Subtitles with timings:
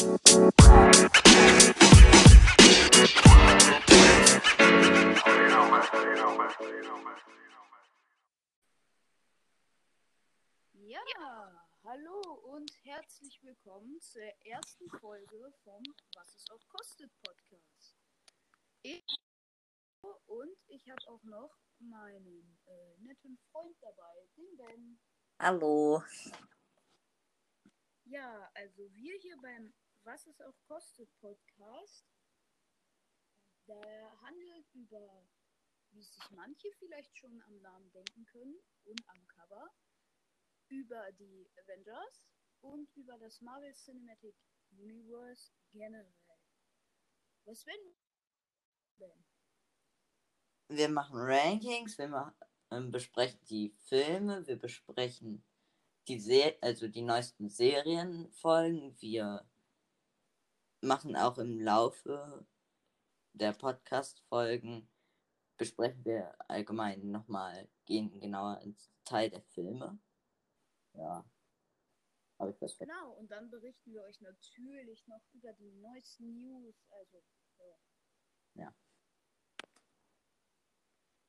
[0.00, 0.08] Ja,
[11.84, 15.82] hallo und herzlich willkommen zur ersten Folge vom
[16.14, 17.98] Was es auch kostet Podcast.
[18.80, 19.04] Ich
[20.00, 24.98] und ich habe auch noch meinen äh, netten Freund dabei, den Ben.
[25.38, 26.02] Hallo.
[28.06, 29.72] Ja, also wir hier beim
[30.10, 32.04] Was es auch kostet Podcast,
[33.68, 35.24] der handelt über,
[35.92, 39.70] wie sich manche vielleicht schon am Namen denken können und am Cover,
[40.66, 42.24] über die Avengers
[42.60, 44.34] und über das Marvel Cinematic
[44.72, 46.12] Universe generell.
[47.44, 47.94] Was wenn
[48.98, 49.24] Ben?
[50.70, 52.34] Wir machen Rankings, wir machen,
[52.72, 55.44] ähm, besprechen die Filme, wir besprechen
[56.08, 59.00] die Se also die neuesten Serienfolgen.
[59.00, 59.48] Wir
[60.80, 62.46] machen auch im Laufe
[63.32, 64.88] der Podcast-Folgen
[65.60, 69.98] besprechen wir allgemein nochmal, gehen genauer ins Teil der Filme.
[70.94, 71.24] Ja.
[72.38, 76.74] Habe ich was Genau, und dann berichten wir euch natürlich noch über die neuesten News.
[76.88, 77.22] Also,
[77.58, 78.64] ja.
[78.64, 78.74] Ja.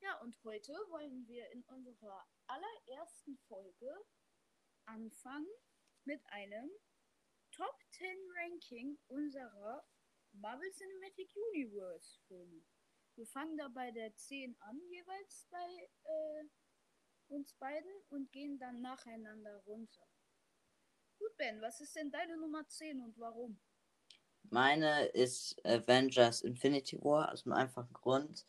[0.00, 3.94] Ja, und heute wollen wir in unserer allerersten Folge
[4.86, 5.46] anfangen
[6.04, 6.70] mit einem
[7.52, 9.84] Top 10 Ranking unserer
[10.32, 12.62] Marvel Cinematic Universe Filme.
[13.14, 16.44] Wir fangen da bei der 10 an, jeweils bei äh,
[17.28, 20.06] uns beiden und gehen dann nacheinander runter.
[21.18, 23.60] Gut, Ben, was ist denn deine Nummer 10 und warum?
[24.44, 28.46] Meine ist Avengers Infinity War aus dem einfachen Grund.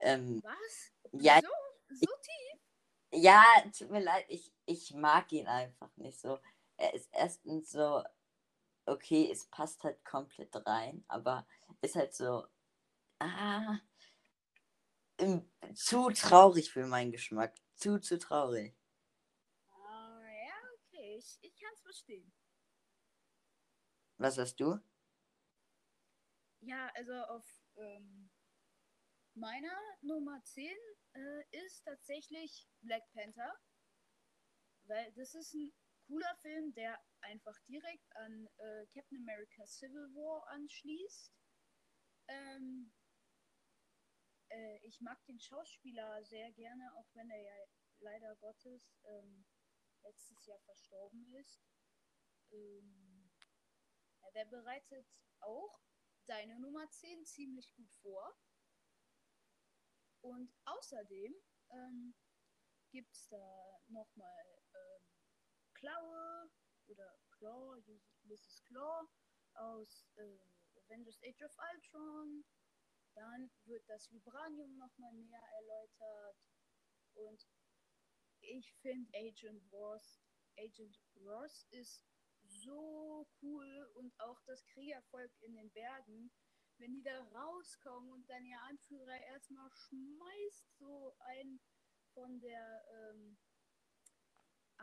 [0.00, 0.92] Ähm, Was?
[1.12, 1.48] ja, So,
[1.96, 2.60] so tief?
[3.22, 3.44] ja,
[3.76, 6.38] tut mir leid, ich, ich mag ihn einfach nicht so.
[6.76, 8.02] Er ist erstens so,
[8.86, 11.46] okay, es passt halt komplett rein, aber
[11.82, 12.46] ist halt so,
[13.20, 13.78] ah,
[15.18, 17.54] im- zu traurig für meinen Geschmack.
[17.74, 18.76] Zu, zu traurig.
[19.70, 22.32] Ah, ja, okay, ich, ich kann es verstehen.
[24.18, 24.80] Was hast du?
[26.60, 27.46] Ja, also auf
[27.76, 28.30] ähm,
[29.34, 30.76] meiner Nummer 10
[31.14, 33.52] äh, ist tatsächlich Black Panther.
[34.86, 35.72] Weil das ist ein
[36.06, 41.32] cooler Film, der einfach direkt an äh, Captain America Civil War anschließt.
[42.28, 42.92] Ähm,
[44.50, 47.54] äh, ich mag den Schauspieler sehr gerne, auch wenn er ja
[48.00, 49.46] leider Gottes ähm,
[50.02, 51.60] letztes Jahr verstorben ist.
[52.52, 53.30] Ähm,
[54.22, 55.06] ja, der bereitet
[55.40, 55.80] auch
[56.26, 58.36] deine Nummer 10 ziemlich gut vor.
[60.20, 61.34] Und außerdem
[61.70, 62.14] ähm,
[62.90, 64.53] gibt es da nochmal
[65.84, 66.50] Klaue
[66.86, 67.76] oder Claw,
[68.22, 68.64] Mrs.
[68.64, 69.06] Claw
[69.52, 70.38] aus äh,
[70.78, 72.42] Avengers Age of Ultron.
[73.14, 76.38] Dann wird das Vibranium nochmal näher erläutert.
[77.12, 77.46] Und
[78.40, 80.22] ich finde Agent Wars,
[80.56, 82.02] Agent Ross ist
[82.40, 86.32] so cool und auch das Kriegervolk in den Bergen,
[86.78, 91.60] wenn die da rauskommen und dann ihr Anführer erstmal schmeißt so ein
[92.14, 93.36] von der ähm,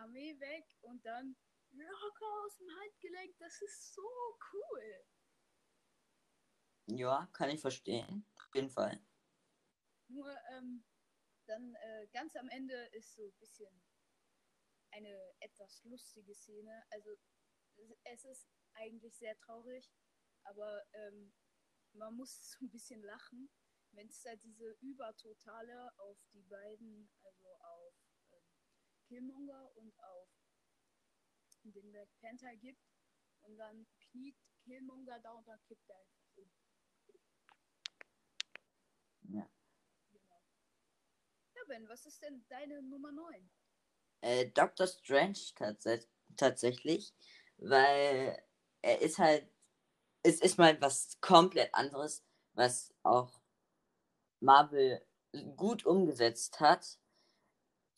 [0.02, 1.36] Armee weg und dann
[1.72, 4.02] locker aus dem Handgelenk, das ist so
[4.54, 5.06] cool.
[6.88, 8.26] Ja, kann ich verstehen.
[8.36, 9.00] Auf jeden Fall.
[10.10, 10.84] Nur ähm,
[11.46, 13.82] dann äh, ganz am Ende ist so ein bisschen
[14.92, 16.84] eine etwas lustige Szene.
[16.90, 17.12] Also
[18.04, 19.90] es- ist eigentlich sehr traurig,
[20.44, 21.34] aber ähm,
[21.94, 23.50] man muss so ein bisschen lachen,
[23.92, 27.10] wenn es da diese Übertotale auf die beiden,
[29.12, 30.30] Killmonger und auf
[31.64, 32.82] den Black Panther gibt
[33.42, 36.50] und dann kniet Killmonger da und dann kippt er einfach um.
[39.24, 39.50] Ja.
[40.14, 40.42] Genau.
[41.56, 43.52] Ja, Ben, was ist denn deine Nummer 9?
[44.22, 46.08] Äh, Doctor Strange tats
[46.38, 47.14] tatsächlich,
[47.58, 48.42] weil
[48.82, 49.46] er ist halt,
[50.24, 52.24] es ist mal was komplett anderes,
[52.54, 53.42] was auch
[54.40, 55.06] Marvel
[55.58, 57.01] gut umgesetzt hat.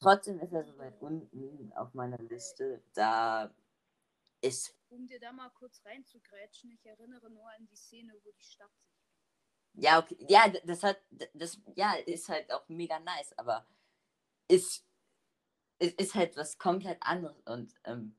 [0.03, 3.53] Trotzdem ist er so weit unten auf meiner Liste, da
[4.41, 8.43] ist, Um dir da mal kurz reinzugrätschen, ich erinnere nur an die Szene, wo die
[8.43, 8.93] Stadt sich
[9.75, 10.97] ja, okay, ja, das hat,
[11.33, 13.65] das, ja, ist halt auch mega nice, aber
[14.47, 14.85] ist,
[15.79, 18.15] es ist halt was komplett anderes und ähm,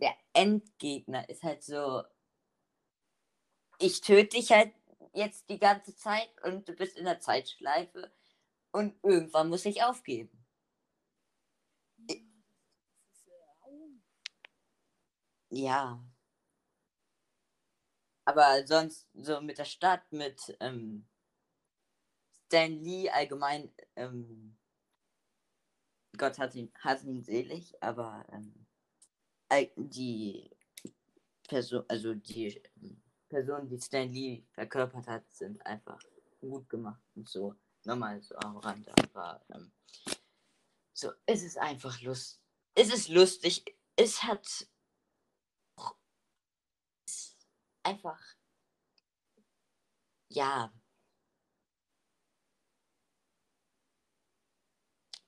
[0.00, 2.04] der Endgegner ist halt so,
[3.78, 4.72] ich töte dich halt
[5.14, 8.12] jetzt die ganze Zeit und du bist in der Zeitschleife
[8.74, 10.44] und irgendwann muss ich aufgeben.
[15.50, 16.04] Ja,
[18.24, 21.06] aber sonst so mit der Stadt, mit ähm,
[22.46, 24.56] Stan Lee allgemein, ähm,
[26.16, 28.66] Gott hat ihn, hat ihn selig, aber ähm,
[29.76, 30.50] die
[31.48, 36.00] Person, also die ähm, Personen, die Stan Lee verkörpert hat, sind einfach
[36.40, 37.54] gut gemacht und so.
[37.84, 39.72] Nochmal so am Rand, aber ähm,
[40.94, 42.40] so, es ist einfach lust.
[42.74, 43.64] Es ist lustig.
[43.96, 44.66] Es hat es
[47.06, 47.48] ist
[47.82, 48.20] einfach
[50.28, 50.72] ja.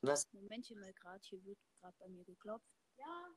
[0.02, 0.32] Was?
[0.32, 2.66] Momentchen mal gerade, hier wird gerade bei mir geklopft.
[2.96, 3.28] Ja.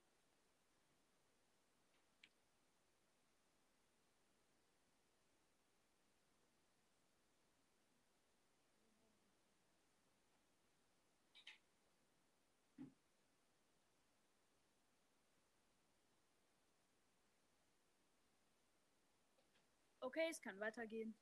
[20.09, 21.15] Okay, es kann weitergehen.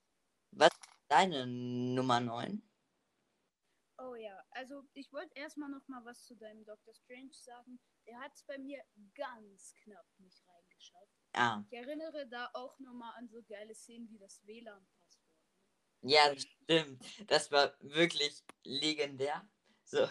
[0.51, 2.61] Was ist deine Nummer 9?
[3.97, 7.81] Oh ja, also ich wollte erstmal noch mal was zu deinem Doctor Strange sagen.
[8.05, 8.81] Der hat es bei mir
[9.13, 11.11] ganz knapp nicht reingeschafft.
[11.33, 15.33] Ah, Ich erinnere da auch noch mal an so geile Szenen wie das WLAN-Passwort.
[16.03, 17.29] ja, das stimmt.
[17.29, 19.45] Das war wirklich legendär.
[19.83, 20.07] So.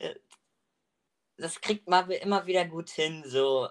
[1.36, 3.68] Das kriegt Marvel immer wieder gut hin, so,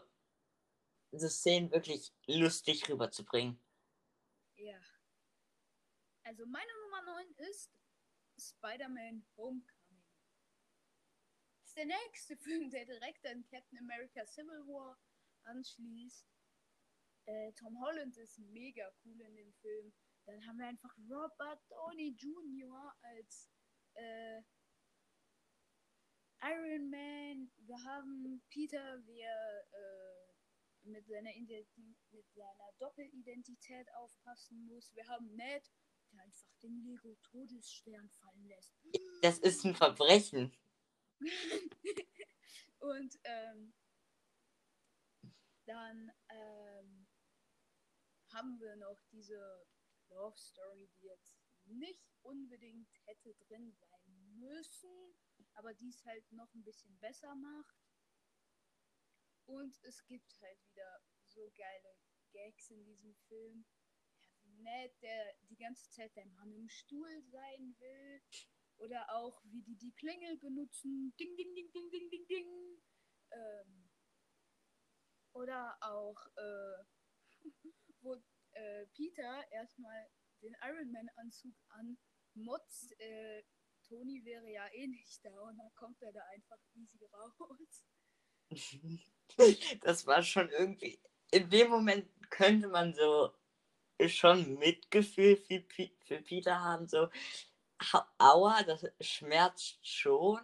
[1.19, 3.59] so Szenen wirklich lustig rüberzubringen.
[4.55, 4.79] Ja.
[6.23, 7.71] Also meine Nummer 9 ist
[8.37, 10.03] Spider-Man Homecoming.
[11.59, 14.97] Das ist der nächste Film, der direkt an Captain America Civil War
[15.43, 16.27] anschließt.
[17.25, 19.93] Äh, Tom Holland ist mega cool in dem Film.
[20.25, 22.95] Dann haben wir einfach Robert Downey Jr.
[23.01, 23.49] als
[23.93, 24.41] äh,
[26.41, 27.51] Iron Man.
[27.57, 30.02] Wir haben Peter, wie er äh,
[30.85, 34.93] mit, seiner Identi mit seiner Doppelidentität aufpassen muss.
[34.93, 35.71] Wir haben Ned,
[36.11, 38.73] der einfach den Lego Todesstern fallen lässt.
[39.21, 40.55] Das ist ein Verbrechen.
[42.79, 43.73] Und ähm,
[45.65, 47.07] dann ähm,
[48.33, 49.65] haben wir noch diese
[50.09, 55.15] Love Story, die jetzt nicht unbedingt hätte drin sein müssen,
[55.53, 57.77] aber die es halt noch ein bisschen besser macht.
[59.45, 61.97] Und es gibt halt wieder so geile
[62.31, 63.65] Gags in diesem Film.
[64.57, 68.21] Ned, der die ganze Zeit der Mann im Stuhl sein will.
[68.77, 71.13] Oder auch, wie die die Klingel benutzen.
[71.19, 72.81] Ding, ding, ding, ding, ding, ding, ding.
[73.31, 73.89] Ähm,
[75.33, 76.83] oder auch, äh,
[78.01, 78.15] wo
[78.51, 80.07] äh, Peter erstmal
[80.41, 82.99] den Iron Man-Anzug anmotzt.
[82.99, 83.43] Äh,
[83.83, 87.85] Tony wäre ja eh nicht da und dann kommt er da einfach easy raus.
[89.81, 90.99] Das war schon irgendwie.
[91.31, 93.31] In dem Moment könnte man so
[94.07, 95.63] schon Mitgefühl für,
[96.05, 96.87] für Peter haben.
[96.87, 97.09] So,
[97.93, 100.39] au- aua, das schmerzt schon.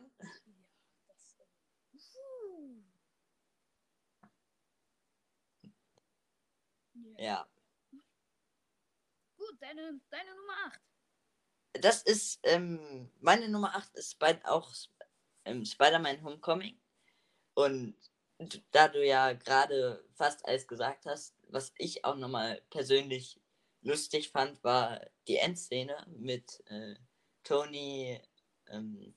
[7.17, 7.47] Ja.
[9.37, 10.81] Gut, deine, deine Nummer 8.
[11.73, 14.73] Das ist, ähm, meine Nummer 8 ist bei, auch
[15.45, 16.78] ähm, Spider-Man Homecoming.
[17.59, 17.93] Und
[18.71, 23.41] da du ja gerade fast alles gesagt hast, was ich auch nochmal persönlich
[23.81, 26.95] lustig fand, war die Endszene mit äh,
[27.43, 28.21] Tony.
[28.69, 29.13] Ähm,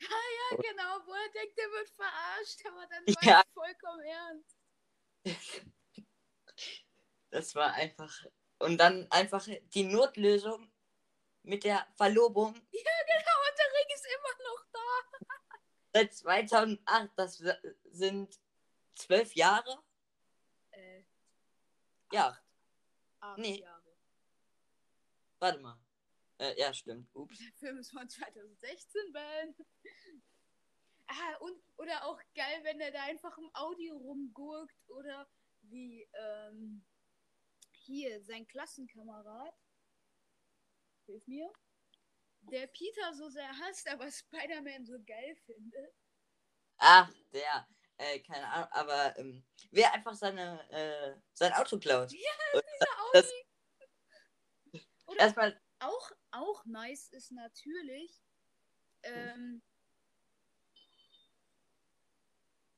[0.00, 3.32] Ja, genau, wo er denkt, er wird verarscht, aber dann Ja.
[3.32, 4.56] war es vollkommen ernst.
[7.30, 8.24] das war einfach.
[8.60, 10.70] Und dann einfach die Notlösung
[11.42, 14.39] mit der Verlobung Ja, genau, und der Ring ist immer.
[16.00, 17.10] Seit 2008.
[17.16, 17.42] Das
[17.90, 18.38] sind
[18.94, 19.82] zwölf Jahre.
[20.70, 21.02] Äh,
[22.12, 22.36] Ja,
[23.20, 23.60] acht Nee.
[23.60, 23.96] Jahre.
[25.38, 25.78] warte mal.
[26.38, 27.14] Äh, ja, stimmt.
[27.14, 27.38] Ups.
[27.38, 29.54] Der Film ist von 2016, Ben.
[31.06, 35.28] Ah, und, oder auch geil, wenn er da einfach im Audio rumgurkt oder
[35.62, 36.84] wie, ähm,
[37.72, 39.54] hier, sein Klassenkamerad,
[41.06, 41.52] hilf mir,
[42.42, 45.94] der Peter so sehr hasst, aber Spider-Man so geil findet.
[46.78, 47.68] Ach, der.
[47.98, 52.10] Äh, keine Ahnung, aber ähm, wer einfach seine, äh, sein Auto klaut.
[52.10, 54.86] Dieser das- Audi.
[55.06, 58.22] Oder Erstmal, auch, auch nice ist natürlich,
[59.02, 59.60] ähm,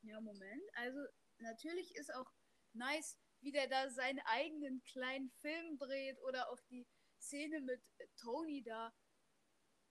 [0.03, 0.63] ja, Moment.
[0.75, 0.99] Also,
[1.39, 2.31] natürlich ist auch
[2.73, 6.87] nice, wie der da seinen eigenen kleinen Film dreht oder auch die
[7.21, 7.81] Szene mit
[8.17, 8.93] Tony da.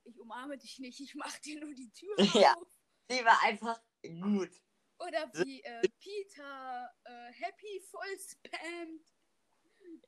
[0.04, 2.54] Ich umarme dich nicht, ich mach dir nur die Tür Ja.
[2.56, 2.68] auf.
[3.10, 4.52] die war einfach gut.
[5.00, 9.08] Oder wie äh, Peter äh, happy voll spammt.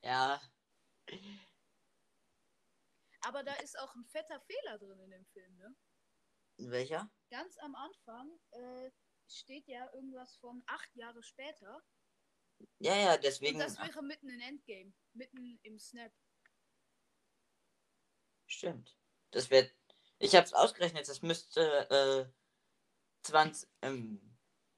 [0.03, 0.41] Ja.
[3.21, 5.75] Aber da ist auch ein fetter Fehler drin in dem Film, ne?
[6.57, 7.11] Welcher?
[7.31, 8.91] Ganz am Anfang äh,
[9.27, 11.81] steht ja irgendwas von acht Jahre später.
[12.79, 13.57] Ja, ja, Und deswegen.
[13.59, 14.93] das wäre mitten in Endgame.
[15.13, 16.13] Mitten im Snap.
[18.47, 18.95] Stimmt.
[19.31, 19.73] Das wird.
[20.23, 22.25] Ich hab's ausgerechnet, das müsste äh,
[23.23, 24.37] 20, ähm,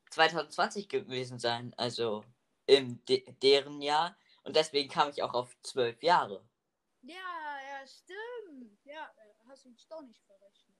[0.09, 1.71] 2020 gewesen sein.
[1.77, 2.25] Also
[2.65, 4.17] in de deren Jahr.
[4.43, 6.43] Und deswegen kam ich auch auf zwölf Jahre.
[7.03, 8.83] Ja, ja, stimmt.
[8.85, 9.13] Ja,
[9.47, 10.77] hast du mich doch nicht verrechnet.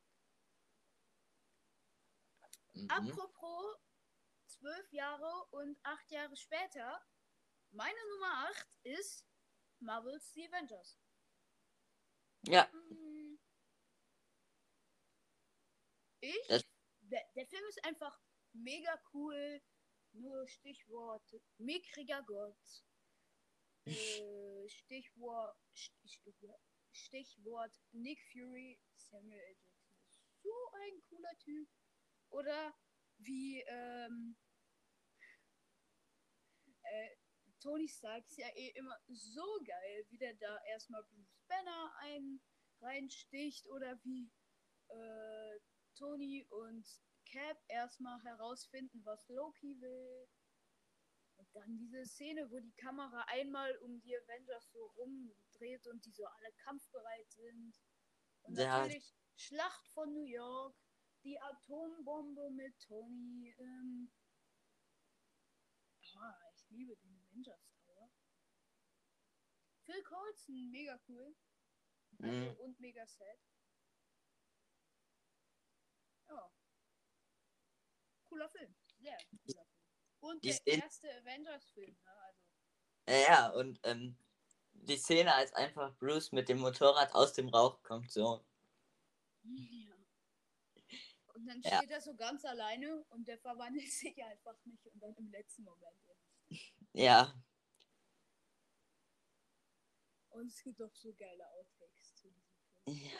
[2.74, 2.89] Mhm.
[2.89, 3.77] Apropos
[4.48, 7.05] zwölf Jahre und acht Jahre später,
[7.69, 9.27] meine Nummer 8 ist
[9.79, 10.98] Marvel's The Avengers.
[12.48, 13.25] Ja, Hm.
[16.25, 16.48] Ich?
[16.48, 16.65] Das-
[17.01, 18.17] der, der Film ist einfach
[18.53, 19.62] mega cool.
[20.13, 22.58] Nur Stichwort mickriger Gott.
[23.88, 26.60] Äh, Stichwort, Stichwort,
[26.91, 28.79] Stichwort Nick Fury.
[28.96, 29.55] Samuel L.
[29.62, 31.70] Jackson ist so ein cooler Typ.
[32.29, 32.74] Oder
[33.20, 34.36] wie ähm,
[36.82, 37.15] äh,
[37.60, 42.41] Tony Stark ist ja eh immer so geil, wie der da erstmal Bruce Banner ein
[42.82, 44.32] reinsticht oder wie
[44.89, 45.60] äh,
[45.95, 46.87] Tony und
[47.25, 50.27] Cap erstmal herausfinden, was Loki will.
[51.37, 56.11] Und dann diese Szene, wo die Kamera einmal um die Avengers so rumdreht und die
[56.11, 57.75] so alle kampfbereit sind.
[58.43, 58.79] Und Ja.
[58.79, 60.77] natürlich Schlacht von New York,
[61.23, 63.53] die Atombombe mit Tony.
[63.57, 64.13] Ähm,
[66.15, 68.09] ah, ich liebe den Avengers Tower.
[69.83, 71.35] Phil Coulson, mega cool.
[72.19, 72.55] Mhm.
[72.59, 73.39] Und mega sad.
[76.29, 76.51] Ja.
[78.36, 78.75] Cooler Film.
[79.00, 79.68] Sehr cooler Film.
[80.20, 82.12] Und Die der Szene- erste Avengers-Film, ne?
[83.08, 83.22] Also.
[83.32, 84.18] Ja, und ähm,
[84.74, 88.44] die Szene, als einfach Bruce mit dem Motorrad aus dem Rauch kommt, so.
[89.44, 89.96] Ja.
[91.34, 91.77] Und dann Ja.
[91.77, 95.63] steht er so ganz alleine und der verwandelt sich einfach nicht und dann im letzten
[95.63, 95.96] Moment.
[96.94, 97.34] Ja,
[100.32, 102.44] Und es gibt auch so geile Outtakes zu diesem
[102.84, 102.98] Film.
[103.13, 103.20] ja,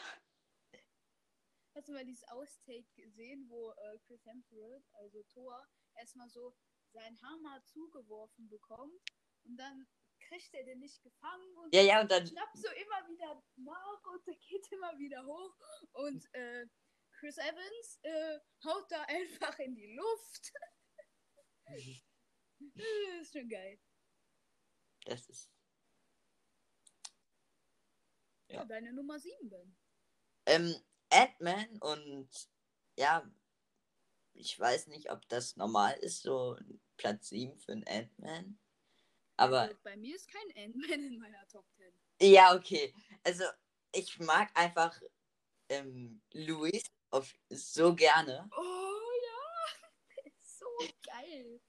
[1.76, 5.62] Hast du mal dieses Outtake gesehen, wo äh, Chris Hemsworth, also Thor,
[5.96, 6.56] erstmal so
[6.90, 8.98] seinen Hammer zugeworfen bekommt
[9.44, 9.86] und dann
[10.18, 14.04] kriegt er den nicht gefangen und ja, ja, und dann, schnappt so immer wieder nach
[14.06, 15.54] und der geht immer wieder hoch
[15.92, 16.66] und äh,
[17.12, 20.52] Chris Evans äh, haut da einfach in die Luft.
[21.66, 21.82] Das
[23.20, 23.78] ist schon geil.
[25.04, 25.52] das ist,
[28.48, 28.60] Ja.
[28.60, 28.64] Ja.
[28.64, 29.76] Deine Nummer 7, Ben.
[30.46, 30.74] ähm,
[31.16, 32.28] Ant-Man und,
[32.98, 33.28] ja,
[34.34, 36.58] ich weiß nicht, ob das normal ist, so
[36.96, 38.58] Platz 7 für einen Ant-Man.
[39.36, 41.92] Aber, Also, bei mir ist kein Ant-Man in meiner Top 10.
[42.32, 42.94] ja, okay,
[43.24, 43.44] also,
[43.92, 45.00] ich mag einfach,
[45.68, 48.48] ähm, Louis auf, so gerne.
[48.56, 50.66] Oh ja, so
[51.04, 51.60] geil.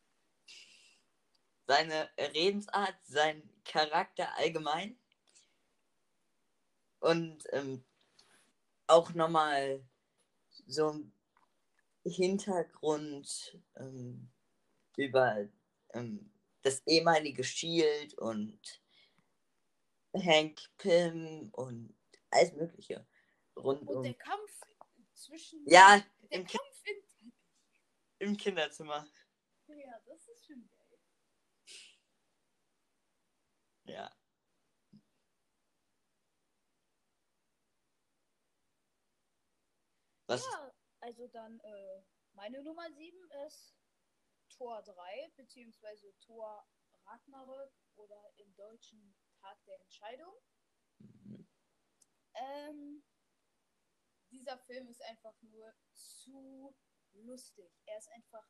[1.67, 4.99] seine Redensart, sein Charakter allgemein.
[6.99, 7.83] Und ähm,
[8.87, 9.85] auch nochmal
[10.65, 11.13] so ein
[12.03, 14.29] Hintergrund ähm,
[14.95, 15.47] über
[15.93, 18.81] ähm, das ehemalige Shield und
[20.13, 21.95] Hank Pym und
[22.31, 23.05] alles Mögliche.
[23.55, 24.03] Rund Und um.
[24.03, 24.61] der Kampf
[25.13, 25.63] zwischen.
[25.67, 27.33] Ja, der im, Kampf in.
[28.19, 29.07] im Kinderzimmer.
[29.67, 30.99] Ja, das ist schon geil.
[33.85, 34.16] Ja.
[40.27, 40.43] Was?
[40.43, 42.03] Ja, also dann, äh,
[42.33, 43.17] meine Nummer 7
[43.47, 43.77] ist
[44.49, 46.67] Tor 3, beziehungsweise Tor
[47.05, 50.33] Ragnarök oder im Deutschen Tag der Entscheidung.
[50.99, 51.47] Mhm.
[52.33, 53.03] Ähm,
[54.31, 56.75] dieser Film ist einfach nur zu
[57.13, 57.71] lustig.
[57.85, 58.45] Er ist einfach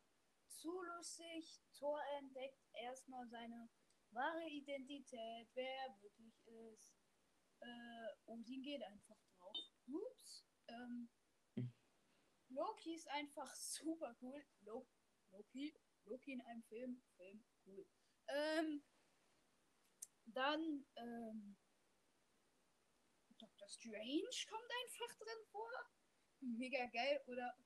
[0.48, 1.60] zu lustig.
[1.78, 3.70] Thor entdeckt erstmal seine
[4.10, 6.96] wahre Identität, wer er wirklich ist.
[7.60, 9.56] Äh, Odin geht einfach drauf.
[9.86, 10.44] Ups.
[10.66, 11.27] Ähm, Hm.
[12.48, 14.44] Loki ist einfach super cool.
[14.60, 14.86] Lo
[15.30, 15.74] Loki,
[16.04, 17.86] Loki in einem Film, Film, cool.
[18.28, 18.82] Ähm,
[20.26, 21.56] dann, ähm,
[23.38, 25.70] Doctor Strange kommt einfach drin vor.
[26.40, 27.22] Mega geil.
[27.26, 27.56] Oder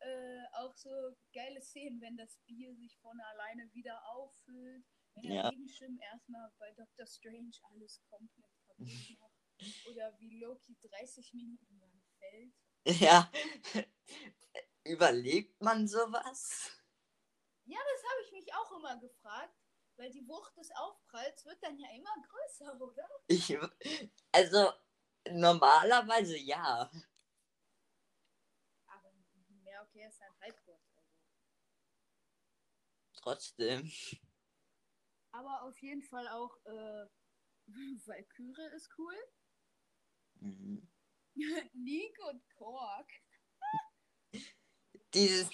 [0.00, 0.90] äh, auch so
[1.32, 4.84] geile Szenen, wenn das Bier sich von alleine wieder auffüllt.
[5.14, 5.48] Wenn der Ja.
[5.48, 8.88] Regenschirm erstmal bei Doctor Strange alles komplett kaputt
[9.18, 9.32] macht.
[9.86, 12.54] Oder wie Loki 30 Minuten lang fällt.
[12.86, 13.30] Ja.
[14.84, 16.70] Überlebt man sowas?
[17.64, 19.54] Ja, das habe ich mich auch immer gefragt.
[19.96, 23.08] weil die Wucht des Aufpralls wird dann ja immer größer, oder?
[23.28, 23.56] Ich,
[24.32, 24.72] also,
[25.30, 26.90] normalerweise ja.
[28.86, 29.12] Aber
[29.64, 30.80] ja, okay, ist ein Halbgott.
[30.96, 31.10] Also.
[33.14, 33.92] Trotzdem.
[35.32, 37.06] Aber auf jeden Fall auch, äh,
[38.06, 39.16] Valkyrie ist cool.
[40.40, 40.91] Mhm.
[41.74, 43.10] Nick und Kork.
[45.14, 45.50] Dieses.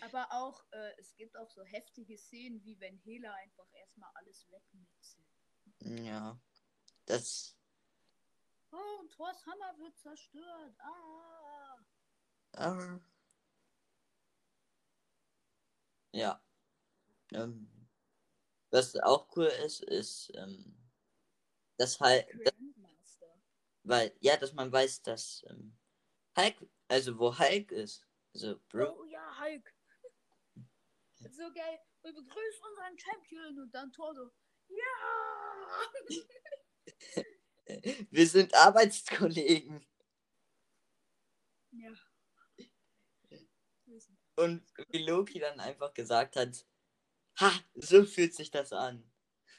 [0.00, 4.48] Aber auch, äh, es gibt auch so heftige Szenen, wie wenn Hela einfach erstmal alles
[4.50, 5.26] wegmetzelt.
[6.04, 6.40] Ja.
[7.06, 7.56] Das.
[8.70, 10.74] Oh, und Thors Hammer wird zerstört.
[10.80, 11.76] Ah.
[12.54, 12.98] Äh,
[16.12, 16.42] ja.
[17.32, 17.68] Ähm,
[18.70, 20.74] was auch cool ist, ist, ähm,
[21.76, 22.81] dass halt, Grandmaster.
[23.84, 25.76] Weil, ja, dass man weiß, dass ähm,
[26.36, 26.56] Hulk,
[26.88, 29.74] also wo Hulk ist, also Bro, Oh ja, Hulk.
[31.30, 31.78] so geil.
[32.02, 34.30] Wir begrüßen unseren Champion und dann Thor so.
[34.68, 34.86] Ja!
[38.10, 39.86] wir sind Arbeitskollegen.
[41.72, 41.92] ja.
[44.36, 46.66] Und wie Loki dann einfach gesagt hat,
[47.38, 49.04] ha, so fühlt sich das an.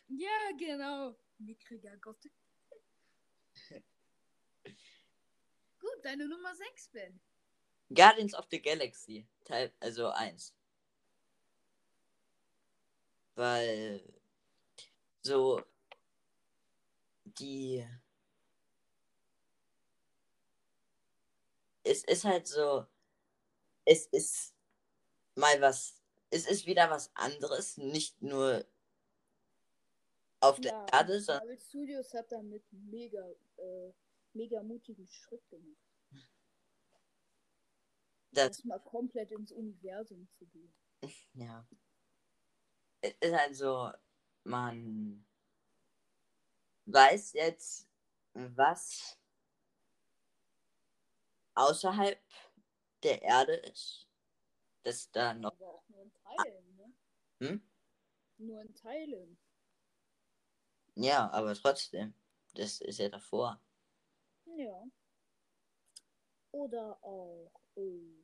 [0.07, 1.15] Ja, genau.
[1.37, 2.17] Mickriger Gott.
[5.79, 7.19] Gut, deine Nummer 6, Ben.
[7.93, 10.53] Guardians of the Galaxy, Teil, also 1.
[13.35, 14.01] Weil
[15.21, 15.63] so
[17.25, 17.85] die
[21.83, 22.85] es ist halt so
[23.85, 24.53] es ist
[25.35, 25.95] mal was
[26.33, 28.65] es ist wieder was anderes, nicht nur
[30.39, 33.23] auf der Erde, sondern Marvel Studios hat damit mega,
[33.57, 33.93] äh,
[34.33, 35.82] mega mutigen Schritt gemacht.
[38.33, 40.73] Das Erstmal komplett ins Universum zu gehen.
[41.33, 41.67] Ja.
[43.01, 43.91] Es ist halt so,
[44.43, 45.25] man
[46.85, 47.89] weiß jetzt,
[48.33, 49.17] was
[51.55, 52.19] außerhalb
[53.03, 54.07] der Erde ist.
[54.83, 55.53] Dass da noch.
[55.53, 56.93] Aber auch nur in Teilen, ne?
[57.39, 57.69] Hm?
[58.37, 59.37] Nur in Teilen.
[60.95, 62.13] Ja, aber trotzdem.
[62.55, 63.61] Das ist ja davor.
[64.45, 64.83] Ja.
[66.51, 68.22] Oder auch, äh,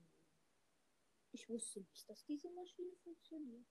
[1.31, 3.65] ich wusste nicht, dass diese Maschine funktioniert.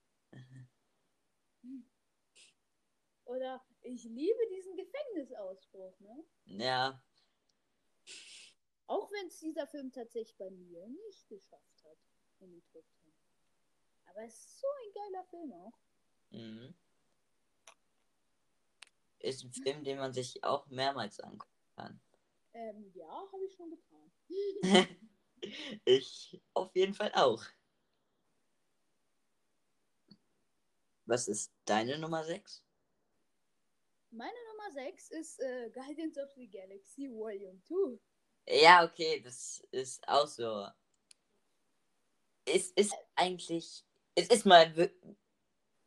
[1.62, 1.90] Hm.
[3.24, 6.24] Oder ich liebe diesen Gefängnisausbruch, ne?
[6.46, 7.02] Ja,
[8.86, 11.98] Auch wenn es dieser Film tatsächlich bei mir nicht geschafft hat
[12.38, 13.12] in die Top 10.
[14.06, 15.78] Aber es ist so ein geiler Film auch.
[16.30, 16.74] mhm.
[19.18, 22.00] ist ein Film, den man sich auch mehrmals angucken kann.
[22.54, 24.10] Ähm, ja, habe ich schon getan.
[25.84, 27.44] ich auf jeden Fall auch.
[31.06, 32.62] Was ist deine Nummer 6?
[34.10, 37.98] Meine Nummer 6 ist äh, Guardians of the Galaxy Volume 2.
[38.46, 40.66] Ja, okay, das ist auch so.
[42.46, 43.84] Es ist eigentlich.
[44.14, 44.90] Es ist mal.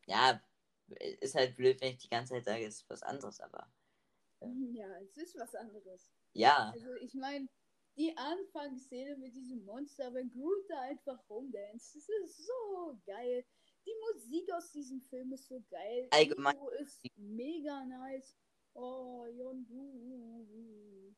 [0.06, 0.42] Ja,
[1.20, 3.72] ist halt blöd, wenn ich die ganze Zeit sage, es ist was anderes, aber.
[4.74, 6.10] Ja, es ist was anderes.
[6.34, 7.48] Ja, Also ich meine,
[7.98, 13.46] die Anfangsszene mit diesem Monster, wenn Groot da einfach rumdanzt, das ist so geil.
[13.86, 16.08] Die Musik aus diesem Film ist so geil.
[16.12, 18.38] Allgemein- Ego ist mega nice.
[18.74, 21.16] Oh, Yondu.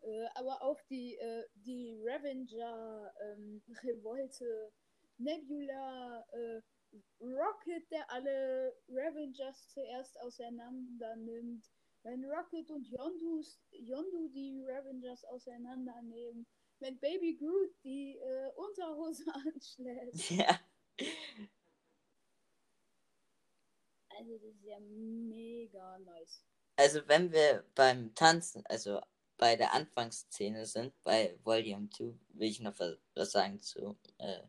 [0.00, 4.72] Äh, aber auch die, äh, die Revenger, ähm, Revolte,
[5.18, 6.60] Nebula, äh,
[7.20, 11.64] Rocket, der alle Revengers zuerst auseinander nimmt.
[12.04, 16.46] Wenn Rocket und Yondu's, Yondu die Revengers auseinandernehmen.
[16.78, 20.30] Wenn Baby Groot die äh, Unterhose anschlägt.
[20.30, 20.60] ja.
[24.10, 26.44] Also das ist ja mega nice.
[26.76, 29.00] Also, wenn wir beim Tanzen, also
[29.36, 34.42] bei der Anfangsszene sind, bei Volume 2, will ich noch was was sagen zu äh,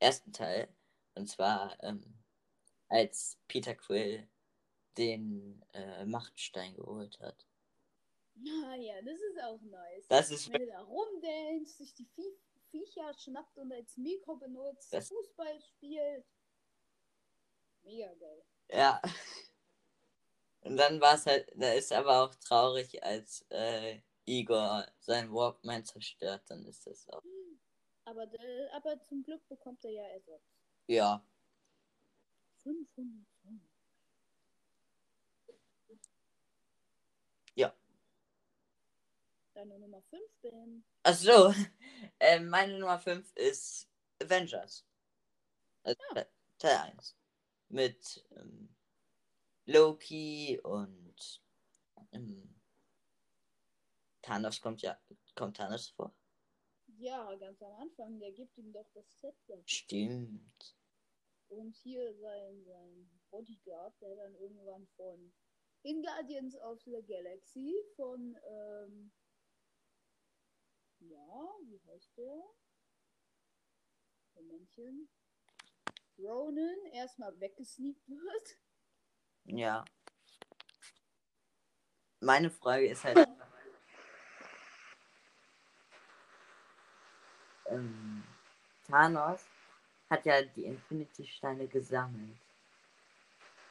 [0.00, 0.68] ersten Teil.
[1.14, 2.02] Und zwar, ähm,
[2.88, 4.26] als Peter Quill
[4.98, 7.46] den äh, Machtstein geholt hat.
[8.66, 10.06] Ah ja, das ist auch nice.
[10.08, 12.32] Das ist Wenn er da rumdanzt, sich die Vie
[12.70, 16.24] Viecher schnappt und als Mikro benutzt, Das- Fußball spielt.
[17.82, 18.42] Mega geil.
[18.70, 19.02] Ja.
[20.62, 25.84] Und dann war es halt, da ist aber auch traurig, als äh, Igor sein Walkman
[25.84, 27.22] zerstört, dann ist das auch.
[28.04, 28.30] Aber,
[28.72, 30.42] aber zum Glück bekommt er ja Ersatz.
[30.86, 31.22] Ja.
[32.62, 33.60] 500 Songs.
[37.56, 37.74] Ja.
[39.62, 40.84] Deine Nummer 5 bin.
[41.04, 41.54] Ach so.
[42.18, 43.88] Äh, meine Nummer 5 ist
[44.20, 44.84] Avengers.
[45.84, 46.26] Also, Ja.
[46.58, 47.16] Teil 1.
[47.68, 48.74] mit ähm,
[49.66, 51.42] Loki und
[52.10, 52.60] ähm,
[54.20, 55.00] Thanos kommt ja,
[55.36, 56.12] kommt Thanos vor.
[56.98, 59.62] Ja, ganz am Anfang, der gibt ihm doch das Zepter.
[59.66, 60.76] Stimmt.
[61.46, 65.32] Und hier sein, sein Bodyguard, der dann irgendwann von
[65.84, 69.12] in Guardians of the Galaxy von, ähm,
[71.08, 72.42] ja, wie heißt der?
[74.34, 75.08] Der Männchen.
[76.18, 78.58] Ronan erstmal weggesneakt wird.
[79.44, 79.84] Ja.
[82.20, 83.26] Meine Frage ist halt.
[87.66, 88.22] ähm,
[88.86, 89.44] Thanos
[90.08, 92.38] hat ja die Infinity-Steine gesammelt.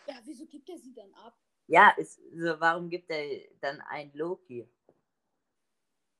[0.08, 1.38] Ja, wieso gibt er sie dann ab?
[1.68, 4.68] Ja, ist, so, warum gibt er dann ein Loki?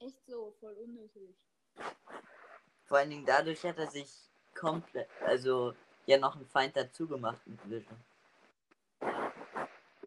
[0.02, 1.36] Echt so, voll unnötig.
[2.86, 4.10] Vor allen Dingen dadurch hat er sich
[4.56, 5.74] komplett, also
[6.08, 7.98] ja noch einen Feind dazu gemacht mit Vision.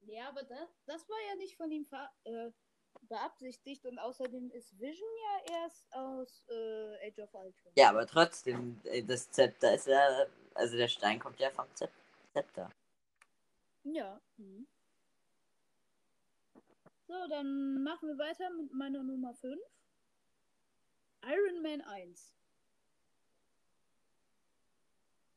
[0.07, 1.87] Ja, aber das, das war ja nicht von ihm
[2.25, 2.51] äh,
[3.03, 7.73] beabsichtigt und außerdem ist Vision ja erst aus äh, Age of Ultron.
[7.77, 11.91] Ja, aber trotzdem, äh, das Zepter ist ja, also der Stein kommt ja vom Zep
[12.33, 12.71] Zepter.
[13.85, 14.21] Ja.
[14.39, 14.67] Mhm.
[17.07, 19.61] So, dann machen wir weiter mit meiner Nummer 5.
[21.27, 22.35] Iron Man 1.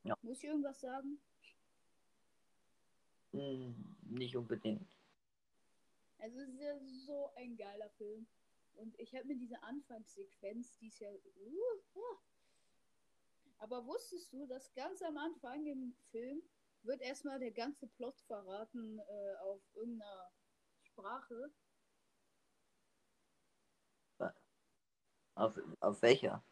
[0.04, 0.16] Ja.
[0.22, 1.20] Muss ich irgendwas sagen?
[3.32, 4.88] Hm, nicht unbedingt.
[6.18, 8.26] Also es ist ja so ein geiler Film.
[8.74, 11.10] Und ich habe mir diese Anfangssequenz, die ist ja.
[11.10, 12.16] Uh, uh.
[13.58, 16.42] Aber wusstest du, dass ganz am Anfang im Film
[16.82, 20.30] wird erstmal der ganze Plot verraten äh, auf irgendeiner
[20.82, 21.50] Sprache?
[25.38, 26.44] Auf, auf welcher?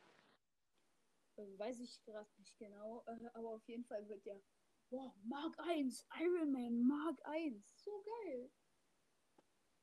[1.34, 4.40] Weiß ich gerade nicht genau, äh, aber auf jeden Fall wird ja.
[4.88, 8.48] Boah, Mark 1, Iron Man, Mark 1, so geil.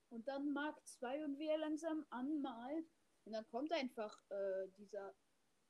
[0.08, 2.90] Und dann Mark 2 und wie er langsam anmalt.
[3.26, 5.14] Und dann kommt einfach äh, dieser,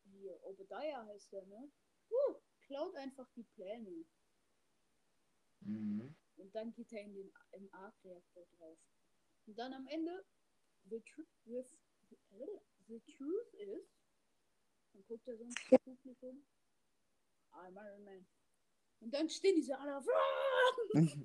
[0.04, 1.72] hier, Obadiah heißt der, ne?
[2.12, 4.06] Uh, klaut einfach die Pläne.
[5.62, 6.16] Mhm.
[6.36, 8.78] Und dann geht er in den im Arc-Reaktor drauf.
[9.48, 10.24] Und dann am Ende,
[10.84, 11.80] the, tr with,
[12.88, 13.84] the, truth is,
[14.94, 16.44] dann guckt er so ins Publikum,
[17.54, 18.26] I'm Iron Man.
[19.02, 20.06] Und dann stehen diese alle auf.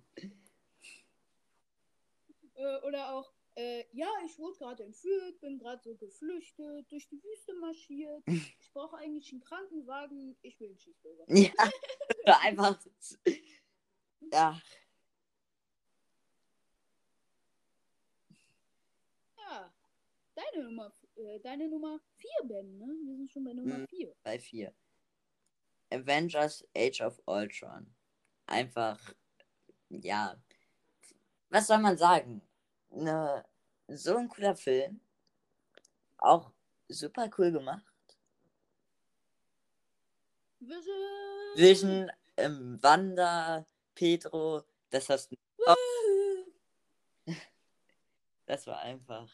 [2.54, 7.22] äh, oder auch, äh, ja, ich wurde gerade entführt, bin gerade so geflüchtet, durch die
[7.22, 8.22] Wüste marschiert.
[8.60, 11.24] Ich brauche eigentlich einen Krankenwagen, ich will einen Cheeseburger.
[11.28, 11.52] Ja,
[12.42, 12.78] einfach.
[14.30, 14.60] Ja,
[19.48, 19.72] Ja,
[20.34, 22.86] deine Nummer, äh, deine Nummer 4, Ben, ne?
[23.04, 23.86] Wir sind schon bei Nummer Mhm.
[23.88, 24.14] 4.
[24.22, 24.72] bei 4.
[25.90, 27.94] Avengers Age of Ultron.
[28.46, 28.98] Einfach,
[29.88, 30.36] ja.
[31.50, 32.42] Was soll man sagen?
[32.90, 33.44] Ne,
[33.88, 35.00] so ein cooler Film.
[36.18, 36.52] Auch
[36.88, 37.84] super cool gemacht.
[40.60, 41.54] Vision!
[41.56, 45.36] Vision, ähm, Wanda, Pedro, das hast du.
[48.46, 49.30] Das war einfach.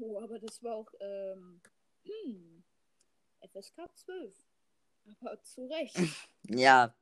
[0.00, 1.60] Oh, aber das war auch, ähm,
[2.04, 2.64] hm,
[3.42, 4.34] FSK 12.
[5.20, 5.96] Aber zu Recht.
[6.48, 6.94] Ja,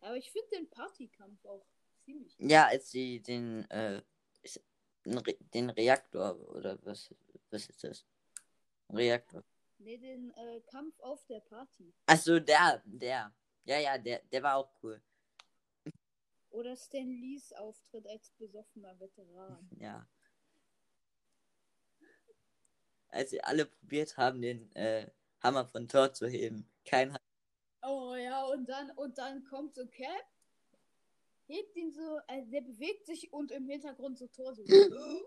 [0.00, 1.66] aber ich finde den Partykampf auch
[2.04, 2.34] ziemlich.
[2.38, 4.00] ja, als sie den, äh,
[5.04, 7.14] den Re- den Reaktor oder was,
[7.50, 8.06] was ist das?
[8.88, 9.44] Reaktor.
[9.78, 11.92] Ne, den äh, Kampf auf der Party.
[12.06, 13.34] Achso, der, der.
[13.64, 15.02] Ja, ja, der, der war auch cool.
[16.50, 19.68] Oder Stan Lees Auftritt als besoffener Veteran.
[19.78, 20.06] Ja.
[23.10, 25.10] Als sie alle probiert haben, den äh,
[25.42, 26.68] Hammer von Thor zu heben.
[26.84, 27.16] Kein.
[27.82, 30.26] Oh ja, und dann, und dann kommt so Cap,
[31.46, 34.62] hebt ihn so, also der bewegt sich und im Hintergrund so Tor so.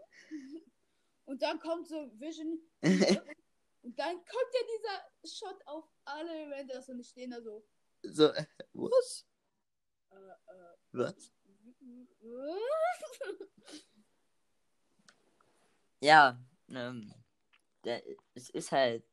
[1.26, 7.00] und dann kommt so Vision und dann kommt ja dieser Shot auf alle Avengers und
[7.00, 7.65] die stehen da so.
[8.04, 9.26] so, äh, was?
[10.12, 11.32] Äh, äh, Was?
[12.22, 13.50] was?
[16.00, 17.13] Ja, ähm,
[17.84, 19.04] der, es ist halt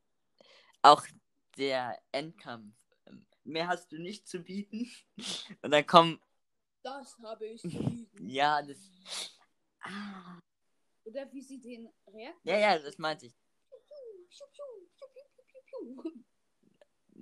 [0.83, 1.05] auch
[1.57, 2.75] der Endkampf.
[3.45, 4.91] Mehr hast du nicht zu bieten.
[5.63, 6.21] Und dann kommen,
[6.83, 8.21] Das habe ich geliebt.
[8.21, 8.79] ja, das.
[9.81, 10.39] Ah,
[11.05, 12.53] Oder wie sie den Reaktor.
[12.53, 13.35] ja, ja, das meinte ich.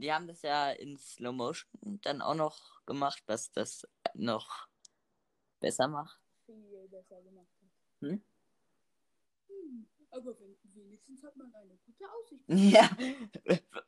[0.00, 3.84] Die haben das ja in Slow Motion dann auch noch gemacht, was das
[4.14, 4.68] noch
[5.58, 6.20] besser macht.
[6.46, 7.48] Viel besser gemacht.
[8.00, 8.22] Hm?
[10.10, 12.44] Aber wenn, wenigstens hat man eine gute Aussicht.
[12.48, 12.90] Ja.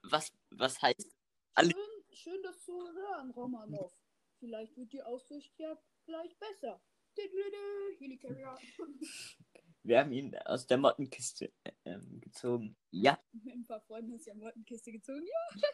[0.03, 1.17] Was, was heißt?
[1.59, 1.75] Schön,
[2.13, 3.97] schön, das zu hören, Romanov.
[4.39, 6.83] Vielleicht wird die Aussicht ja gleich besser.
[9.83, 12.77] Wir haben ihn aus der Mottenkiste äh, ähm, gezogen.
[12.91, 13.19] Ja.
[13.33, 15.27] Ein paar Freunde aus der Mottenkiste gezogen.
[15.27, 15.61] Ja.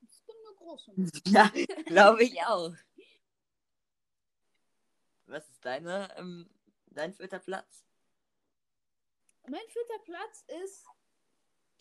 [0.00, 0.92] Ich bin eine große.
[1.26, 1.50] Ja,
[1.84, 2.72] glaube ich auch.
[5.26, 6.48] Was ist deine, ähm,
[6.86, 7.84] dein vierter Platz?
[9.50, 10.86] Mein vierter Platz ist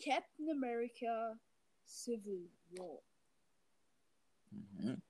[0.02, 1.38] Captain America
[1.86, 3.04] Civil War.
[4.52, 5.02] Mhm.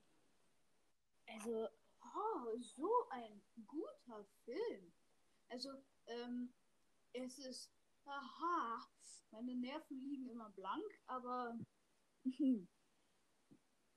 [1.26, 1.68] Also,
[2.00, 4.92] oh, so ein guter Film.
[5.50, 5.70] Also,
[6.06, 6.52] ähm,
[7.12, 7.70] es ist,
[8.04, 8.84] aha,
[9.30, 11.56] meine Nerven liegen immer blank, aber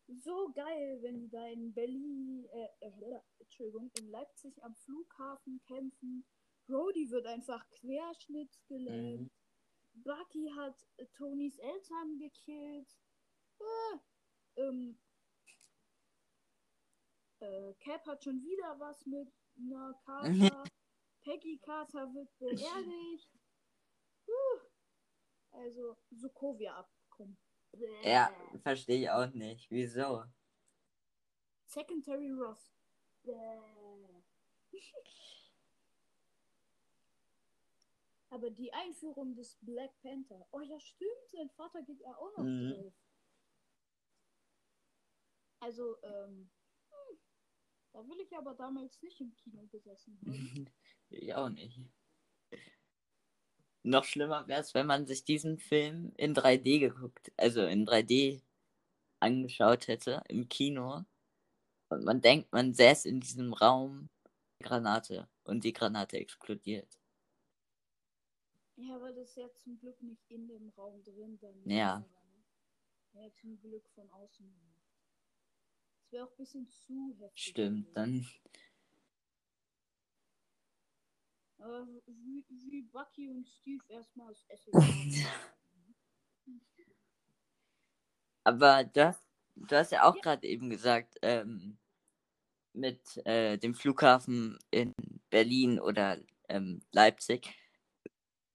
[0.07, 6.25] so geil, wenn die da in Berlin, äh, äh, Entschuldigung, in Leipzig am Flughafen kämpfen.
[6.71, 9.23] Brody wird einfach querschnittsgelähmt.
[9.23, 9.31] Mhm.
[10.03, 12.97] Bucky hat äh, Tonys Eltern gekillt.
[13.59, 14.97] Äh, ähm,
[17.39, 20.23] äh, Cap hat schon wieder was mit einer Carter.
[21.23, 23.29] Peggy Carter wird beerdigt.
[25.51, 27.37] Also, Sokovia-Abkommen.
[28.03, 29.69] Ja, verstehe ich auch nicht.
[29.69, 30.23] Wieso?
[31.65, 32.71] Secondary Ross.
[38.31, 40.47] Aber die Einführung des Black Panther.
[40.51, 42.71] Oh ja, stimmt, sein Vater geht ja auch noch Mhm.
[42.73, 42.93] drauf.
[45.59, 46.49] Also, ähm,
[46.89, 47.19] hm,
[47.91, 50.31] da will ich aber damals nicht im Kino gesessen haben.
[51.13, 51.77] Ich auch nicht.
[53.83, 58.41] Noch schlimmer wäre es, wenn man sich diesen Film in 3D geguckt, also in 3D
[59.19, 61.03] angeschaut hätte im Kino.
[61.89, 64.09] Und man denkt, man säß in diesem Raum
[64.63, 67.00] Granate und die Granate explodiert.
[68.81, 71.37] Ja, aber das ist ja zum Glück nicht in dem Raum drin.
[71.39, 71.99] Dann Ja.
[71.99, 72.05] ne?
[73.13, 74.81] Ja, zum Glück von außen gemacht.
[76.01, 77.43] Das wäre auch ein bisschen zu heftig.
[77.43, 78.27] Stimmt, dann.
[81.59, 84.71] Aber wie, wie Bucky und Steve erstmal das Essen.
[88.43, 89.23] Aber du hast,
[89.55, 91.77] du hast ja auch gerade eben gesagt, ähm,
[92.73, 94.95] mit äh, dem Flughafen in
[95.29, 96.17] Berlin oder
[96.49, 97.53] ähm, Leipzig.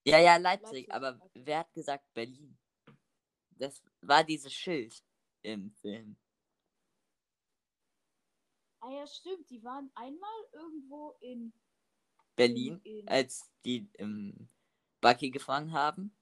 [0.06, 2.56] Ja, ja, Leipzig, Leipzig, aber wer hat gesagt Berlin?
[3.50, 5.02] Das war dieses Schild
[5.42, 6.16] im Film.
[8.80, 9.50] Ah ja, stimmt.
[9.50, 11.52] Die waren einmal irgendwo in
[12.36, 14.48] Berlin, in- als die ähm,
[15.00, 16.16] Bucky gefangen haben.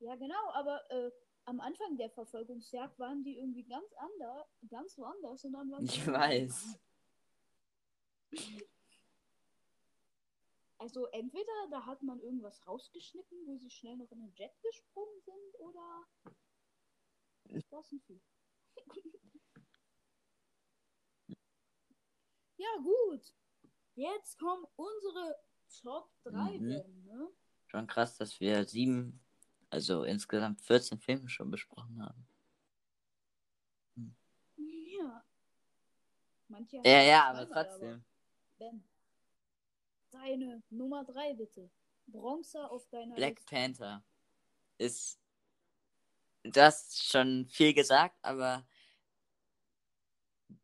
[0.00, 1.12] Ja, genau, aber äh,
[1.44, 6.04] am Anfang der Verfolgungsjagd waren die irgendwie ganz anders, ganz woanders und dann waren Ich
[6.04, 6.78] weiß.
[10.78, 15.20] Also entweder da hat man irgendwas rausgeschnitten, wo sie schnell noch in den Jet gesprungen
[15.22, 16.06] sind, oder
[17.70, 18.20] das sind viel.
[22.56, 23.32] ja, gut.
[23.94, 25.38] Jetzt kommen unsere
[25.82, 26.68] Top 3 Mhm.
[26.68, 27.28] denn, ne?
[27.66, 29.24] Schon krass, dass wir sieben,
[29.70, 32.28] also insgesamt 14 Filme schon besprochen haben.
[34.56, 35.24] Ja.
[36.48, 38.04] Manche Ja, haben ja, aber trotzdem.
[38.58, 38.84] Ben,
[40.20, 41.70] deine Nummer 3 bitte.
[42.06, 43.46] Bronzer auf deiner Black Liste.
[43.46, 44.04] Panther
[44.78, 45.18] ist.
[46.44, 48.66] Du hast schon viel gesagt, aber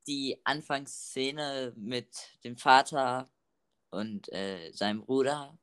[0.07, 3.29] die Anfangsszene mit dem Vater
[3.91, 5.59] und äh, seinem Bruder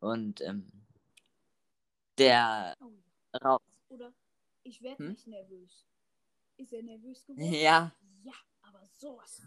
[0.00, 0.86] und ähm,
[2.16, 2.92] der Oh,
[3.34, 3.58] Ra
[3.90, 4.12] oder
[4.64, 5.10] ich werde Hm?
[5.10, 5.86] nicht nervös.
[6.56, 7.52] Ist er nervös geworden?
[7.52, 7.92] ja,
[8.24, 9.42] Ja, aber sowas.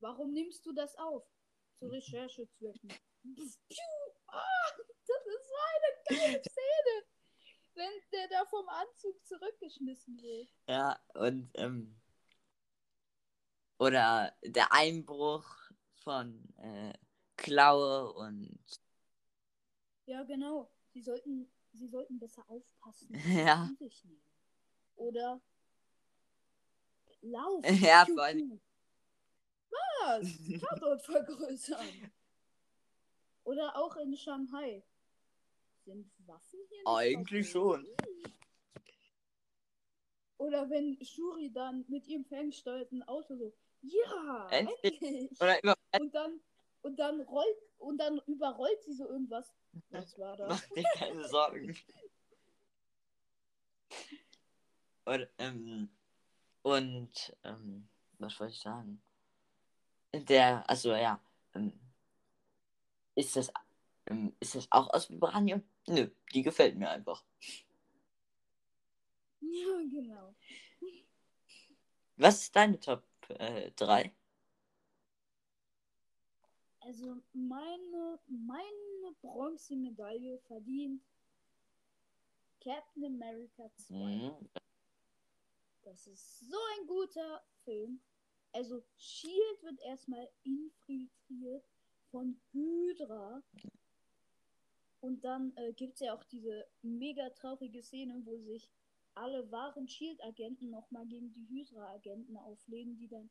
[0.00, 1.24] Warum nimmst du das auf?
[1.78, 2.90] Zu Recherchezwecken.
[4.28, 4.42] Ah,
[5.06, 7.04] das ist so eine geile Szene.
[7.74, 10.48] Wenn der da vom Anzug zurückgeschmissen wird.
[10.68, 12.00] ja, und ähm,
[13.78, 15.44] oder der Einbruch
[16.02, 16.94] von äh,
[17.36, 18.58] Klaue und
[20.06, 20.70] Ja, genau.
[20.92, 23.10] Sie sollten, sie sollten besser aufpassen.
[23.28, 23.70] Ja.
[24.94, 25.40] Oder
[27.20, 27.64] Lauf.
[27.82, 28.60] Ja, vor allem-.
[29.70, 30.28] Was?
[30.60, 32.10] Tatort vergrößern.
[33.44, 34.82] Oder auch in Shanghai.
[35.84, 37.86] Sind Waffen hier nicht Eigentlich schon.
[40.38, 45.02] Oder wenn Shuri dann mit ihrem ferngesteuerten Auto so, ja, Endlich.
[45.02, 45.30] endlich.
[45.32, 46.40] Über Und dann,
[46.82, 49.54] und dann rollt, und dann überrollt sie so irgendwas.
[49.90, 50.48] Was war das?
[50.48, 51.76] Mach dir keine Sorgen.
[55.04, 55.88] Und, ähm,
[56.62, 59.00] und ähm, was wollte ich sagen?
[60.12, 61.20] Der, also ja,
[61.54, 61.72] ähm,
[63.14, 63.52] ist das,
[64.06, 65.62] ähm, ist das auch aus Vibranium?
[65.86, 67.24] Nö, die gefällt mir einfach.
[69.40, 70.34] Ja, genau.
[72.16, 74.12] Was ist deine Top 3?
[76.80, 81.02] Also meine, meine Bronzemedaille verdient
[82.62, 83.94] Captain America 2.
[83.94, 84.48] Mhm.
[85.82, 88.00] Das ist so ein guter Film.
[88.56, 91.62] Also Shield wird erstmal infiltriert
[92.10, 93.42] von Hydra.
[95.00, 98.70] Und dann äh, gibt es ja auch diese mega traurige Szene, wo sich
[99.12, 103.28] alle wahren Shield-Agenten nochmal gegen die Hydra-Agenten auflehnen, die dann,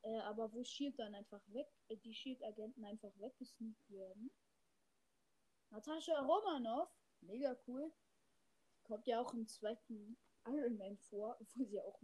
[0.00, 4.30] äh, aber wo Shield dann einfach weg, äh, die Shield-Agenten einfach weggesneakt werden.
[5.68, 6.88] Natascha Romanov,
[7.20, 7.92] mega cool.
[8.84, 12.00] Kommt ja auch im zweiten Iron Man vor, wo sie auch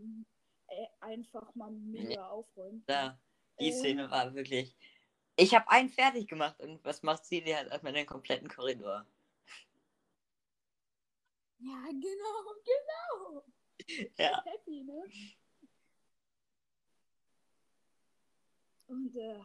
[1.00, 2.84] einfach mal mega aufräumt.
[2.88, 3.18] Ja,
[3.58, 3.72] die Ähm.
[3.72, 4.76] Szene war wirklich.
[5.36, 7.42] Ich habe einen fertig gemacht und was macht sie?
[7.42, 9.06] Die hat erstmal den kompletten Korridor.
[11.58, 13.44] Ja, genau, genau.
[14.18, 14.42] Ja.
[14.44, 15.04] Happy, ne?
[18.86, 19.40] Und äh,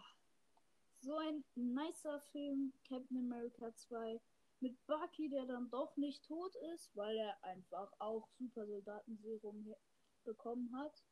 [1.02, 4.20] so ein nicer Film, Captain America 2,
[4.60, 9.76] mit Bucky, der dann doch nicht tot ist, weil er einfach auch Supersoldatenserum he-
[10.24, 11.04] bekommen hat.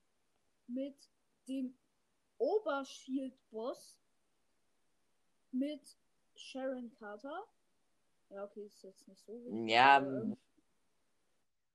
[0.68, 1.10] Mit
[1.48, 1.78] dem
[2.38, 4.00] Obershield-Boss,
[5.52, 5.98] mit
[6.36, 7.48] Sharon Carter.
[8.30, 9.70] Ja, okay, ist jetzt nicht so wichtig.
[9.70, 10.00] Ja,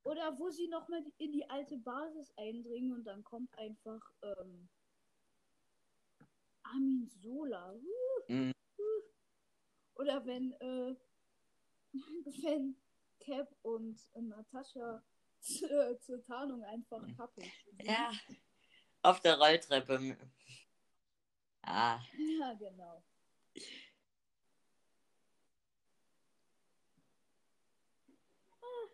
[0.02, 4.68] Oder wo sie nochmal in die alte Basis eindringen und dann kommt einfach ähm,
[6.62, 7.74] Armin Sola.
[7.74, 8.52] Uh, Mhm.
[8.78, 9.02] uh.
[9.96, 10.96] Oder wenn, äh,
[12.42, 12.76] wenn
[13.20, 15.02] Cap und äh, Natascha
[16.00, 17.16] zur, Tarnung einfach Mhm.
[17.16, 17.52] kappeln.
[17.82, 18.12] Ja.
[19.08, 20.18] Auf der Rolltreppe.
[21.62, 21.98] Ah,
[22.38, 23.02] Ja, genau.
[28.60, 28.88] Ah.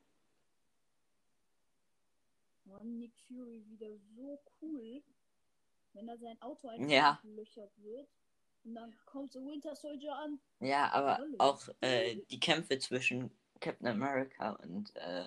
[2.69, 5.03] Oh, Nick Fury wieder so cool,
[5.95, 7.19] wenn er sein Auto einfach Ja.
[7.23, 8.09] gelöchert wird.
[8.63, 10.39] Und dann kommt so Winter Soldier an.
[10.61, 15.25] ja, aber auch äh, die Kämpfe zwischen Captain America und äh,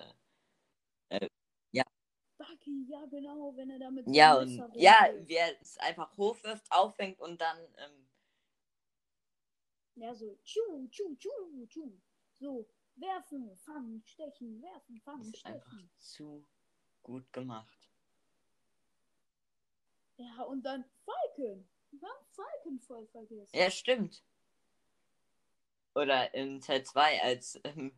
[2.37, 7.19] Bucky, ja genau, wenn er damit ja und ja, wie er es einfach hochwirft, auffängt
[7.19, 8.07] und dann ähm,
[9.95, 11.91] Ja, so, tschu, tschu, tschu, tschu.
[12.39, 15.89] So, werfen, fangen, stechen, werfen, fangen, ist einfach stechen.
[15.97, 16.45] zu
[17.01, 17.77] gut gemacht.
[20.17, 21.67] Ja, und dann Falcon.
[21.91, 23.55] Wir haben Falcon voll vergessen.
[23.55, 24.23] Ja, stimmt.
[25.95, 27.91] Oder in Teil 2, als, ähm,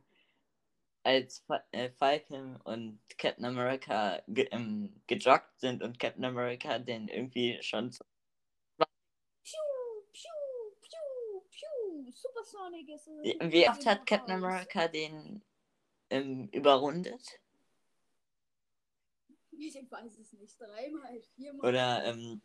[1.09, 7.57] als äh, Falcon und Captain America ge ähm, gejoggt sind und Captain America den irgendwie
[7.63, 8.05] schon so
[8.77, 9.57] Piu,
[10.13, 10.29] piu,
[10.81, 12.11] piu, piu.
[12.11, 13.51] Supersonic ist es.
[13.51, 15.41] Wie oft hat Captain America den
[16.11, 17.39] ähm, überrundet?
[19.51, 20.59] Ich weiß es nicht.
[20.59, 21.67] Dreimal, viermal.
[21.67, 22.41] Oder ähm,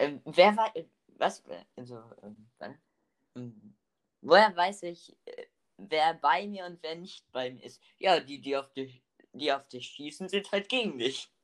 [0.00, 0.74] ähm, wer war
[1.16, 1.44] was
[1.76, 2.48] also ähm.
[3.36, 3.76] Ähm,
[4.20, 5.46] woher weiß ich äh,
[5.78, 7.80] wer bei mir und wer nicht bei mir ist?
[7.98, 11.30] Ja, die die auf dich die auf dich schießen sind halt gegen dich.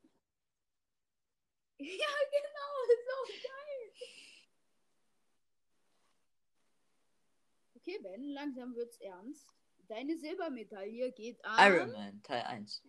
[1.79, 1.88] Ja,
[2.31, 2.73] genau.
[3.05, 3.92] So geil.
[7.75, 9.47] Okay, Ben, langsam wird's ernst.
[9.88, 11.73] Deine Silbermedaille geht an.
[11.73, 12.83] Iron Man Teil 1.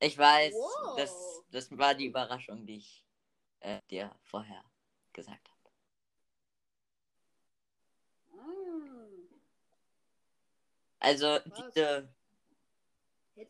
[0.00, 0.96] Ich weiß, Wow.
[0.96, 3.04] das das war die Überraschung, die ich
[3.60, 4.62] äh, dir vorher
[5.12, 5.58] gesagt habe.
[8.32, 9.08] Ah,
[11.00, 11.72] Also Was?
[11.74, 12.08] diese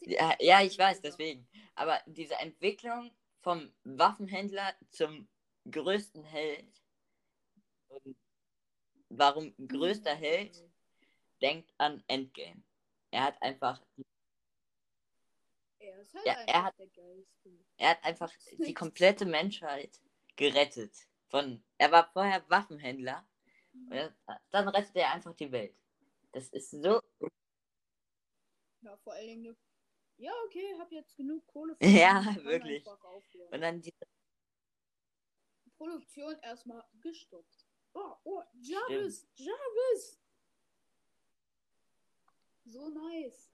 [0.03, 1.49] Ja, ja, ich weiß, deswegen.
[1.75, 5.29] Aber diese Entwicklung vom Waffenhändler zum
[5.71, 6.83] größten Held.
[7.89, 8.17] Und
[9.09, 10.63] warum größter Held
[11.41, 12.63] denkt an Endgame.
[13.11, 13.81] Er hat einfach,
[15.79, 16.75] Er ist halt Ja, er hat-
[17.79, 20.01] er hat einfach die komplette Menschheit
[20.37, 21.09] gerettet.
[21.29, 23.27] Von, er war vorher Waffenhändler.
[23.91, 24.15] Er,
[24.51, 25.75] dann rettet er einfach die Welt.
[26.33, 27.01] Das ist so.
[28.83, 29.57] Ja, vor allen Dingen.
[30.17, 31.77] Ja, okay, hab jetzt genug Kohle.
[31.81, 32.85] Ja, wirklich.
[33.51, 33.93] Und dann die,
[35.79, 37.67] Produktion erstmal gestoppt.
[37.95, 40.21] Oh, oh, Jarvis, Jarvis.
[42.65, 43.51] So nice.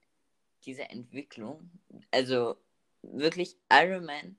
[0.65, 1.71] diese Entwicklung,
[2.11, 2.57] also
[3.03, 4.39] wirklich Iron Man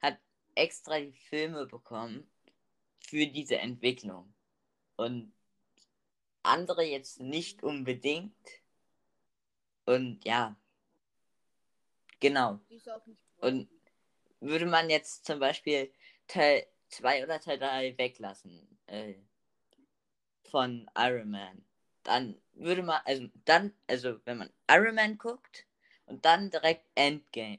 [0.00, 0.18] hat
[0.54, 2.30] extra die Filme bekommen
[3.00, 4.32] für diese Entwicklung.
[4.96, 5.34] Und
[6.42, 8.36] andere jetzt nicht unbedingt.
[9.86, 10.56] Und ja,
[12.20, 12.60] genau.
[12.88, 13.06] Auch
[13.38, 13.68] Und
[14.40, 15.92] würde man jetzt zum Beispiel
[16.26, 19.14] Teil 2 oder Teil 3 weglassen äh,
[20.44, 21.64] von Iron Man,
[22.02, 25.66] dann würde man, also dann, also wenn man Iron Man guckt
[26.06, 27.58] und dann direkt Endgame.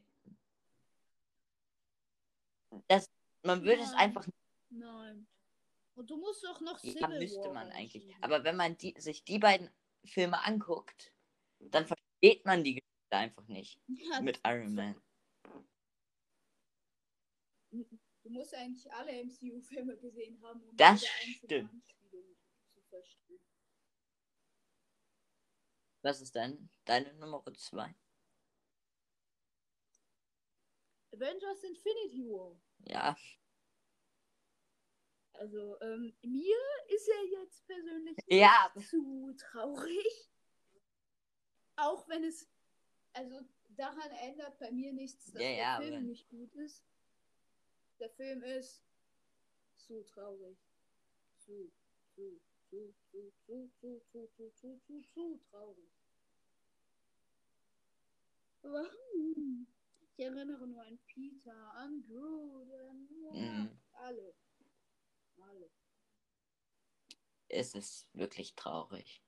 [2.87, 3.09] Das,
[3.43, 3.99] man würde es Nein.
[3.99, 4.27] einfach
[4.69, 5.27] Nein.
[5.95, 8.13] Und du musst doch noch Civil Ja, müsste man eigentlich.
[8.21, 9.69] Aber wenn man die, sich die beiden
[10.03, 11.13] Filme anguckt,
[11.59, 12.04] dann versteht
[12.43, 15.01] man die Geschichte einfach nicht Ja, mit Iron Man.
[17.71, 21.83] Du musst eigentlich alle MCU-Filme gesehen haben, um Das stimmt.
[22.73, 23.39] Zu verstehen.
[26.01, 27.95] Was ist denn deine Nummer zwei?
[31.11, 32.59] Avengers Infinity War.
[32.87, 33.15] Ja,
[35.37, 36.57] Also, ähm, mir
[36.87, 38.71] ist er jetzt persönlich Ja.
[38.89, 40.29] zu traurig.
[41.77, 42.47] Auch wenn es,
[43.13, 46.83] also daran ändert bei mir nichts, dass Ja, der ja, Film aber- nicht gut ist.
[47.99, 48.83] Der Film ist
[49.77, 50.57] zu traurig.
[51.37, 51.71] Zu,
[52.15, 55.89] zu, zu, zu, zu, zu, zu, zu, zu, zu, zu traurig.
[58.61, 58.87] Warum?
[60.17, 63.79] Ich erinnere nur an Peter, an Groot, an ja, Mhm.
[63.91, 64.33] alle.
[65.41, 65.69] Alle.
[67.49, 69.21] es ist wirklich traurig.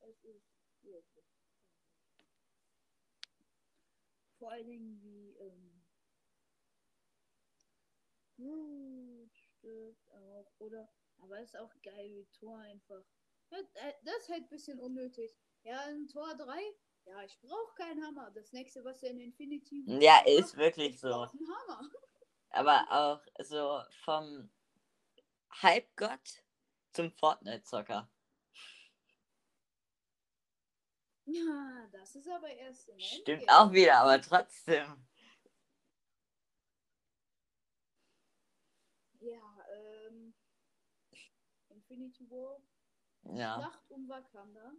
[0.00, 0.46] Es ist
[0.84, 1.24] wirklich.
[4.38, 5.82] Vor allen Dingen wie ähm,
[8.36, 10.52] Groot stirbt auch.
[10.58, 13.02] Oder, aber ist auch geil, wie Thor einfach.
[13.50, 15.36] Äh, Das ist halt ein bisschen unnötig.
[15.62, 16.60] Ja, in Tor 3,
[17.06, 18.30] ja, ich brauche keinen Hammer.
[18.32, 21.08] Das nächste, was er in Infinity Ja, macht, ist wirklich ich so.
[21.12, 21.90] einen Hammer.
[22.50, 24.50] Aber auch so vom
[25.50, 26.44] Halbgott
[26.92, 28.08] zum Fortnite-Zocker.
[31.26, 33.58] Ja, das ist aber erst in Stimmt Endgame.
[33.60, 35.06] auch wieder, aber trotzdem.
[39.20, 40.34] Ja, ähm.
[41.68, 42.62] Infinity War.
[43.34, 43.54] Ja.
[43.56, 44.72] Schlacht um Wakanda.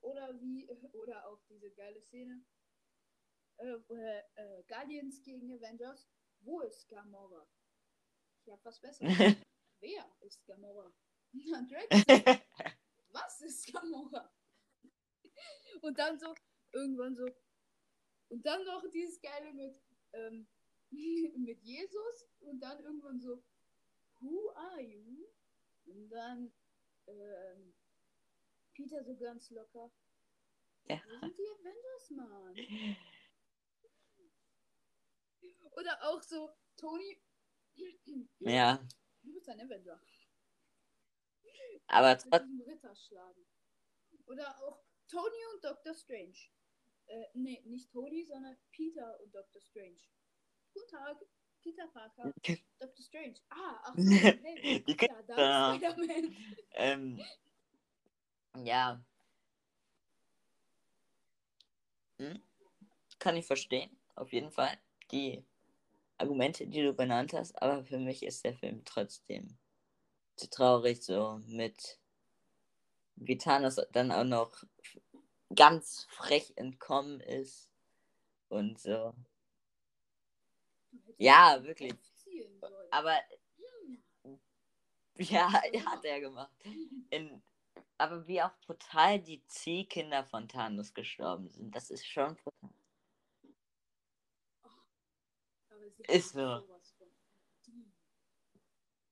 [0.00, 2.44] Oder wie, oder auch diese geile Szene.
[3.56, 3.78] Äh,
[4.34, 6.08] äh, Guardians gegen Avengers.
[6.40, 7.48] Wo ist Gamora?
[8.44, 9.08] Ich hab was Besseres.
[9.80, 10.92] Wer ist Gamora?
[11.32, 12.44] Na, Drax.
[13.08, 14.33] was ist Gamora?
[15.84, 16.34] Und dann so,
[16.72, 17.26] irgendwann so.
[18.30, 19.78] Und dann noch dieses geile mit,
[20.14, 20.48] ähm,
[21.36, 22.26] mit Jesus.
[22.40, 23.44] Und dann irgendwann so,
[24.20, 25.26] Who are you?
[25.84, 26.54] Und dann,
[27.06, 27.74] ähm,
[28.72, 29.92] Peter so ganz locker.
[30.84, 31.02] Ja.
[31.04, 32.96] Wo sind die Avengers, Mann?
[35.72, 37.20] Oder auch so, Tony.
[38.40, 38.86] Ja,
[39.22, 40.00] Du bist ein Avenger.
[41.86, 42.56] aber trotzdem.
[42.56, 43.46] diesem Ritterschlagen.
[44.26, 45.94] Oder auch Tony und Dr.
[45.94, 46.38] Strange.
[47.06, 49.60] Äh, nee, nicht Tony, sondern Peter und Dr.
[49.60, 50.00] Strange.
[50.72, 51.16] Guten Tag,
[51.62, 52.32] Peter Parker,
[52.78, 53.04] Dr.
[53.04, 53.34] Strange.
[53.50, 56.36] Ah, ach hey, Die ja, da ist Spider-Man.
[56.72, 57.20] Ähm,
[58.56, 59.04] ja.
[62.18, 62.42] Hm?
[63.18, 64.78] Kann ich verstehen, auf jeden Fall.
[65.10, 65.44] Die
[66.18, 69.58] Argumente, die du benannt hast, aber für mich ist der Film trotzdem
[70.36, 71.98] zu traurig, so mit
[73.16, 74.64] wie Thanos dann auch noch
[75.54, 77.70] ganz frech entkommen ist
[78.48, 79.14] und so.
[81.18, 81.94] Ja, wirklich.
[82.90, 83.18] Aber
[85.18, 86.52] ja, Hat er gemacht.
[87.10, 87.42] In,
[87.98, 92.70] aber wie auch brutal die Ziehkinder von Thanos gestorben sind, das ist schon brutal.
[96.08, 96.62] Ist so.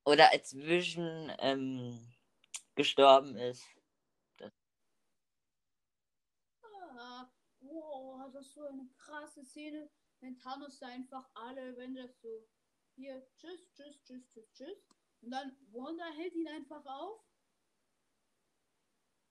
[0.04, 2.12] Oder als Vision ähm,
[2.74, 3.64] gestorben ist.
[6.62, 7.30] Ah,
[8.42, 9.88] ist so eine krasse Szene,
[10.20, 12.28] wenn Thanos da einfach alle Avengers so
[12.96, 14.86] hier, tschüss, tschüss, tschüss, tschüss, tschüss.
[15.20, 17.24] Und dann Wanda hält ihn einfach auf.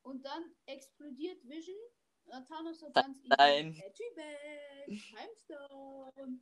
[0.03, 1.77] Und dann explodiert Vision.
[2.23, 3.75] Und dann Thanos so ganz Nein.
[4.85, 6.39] Timestone.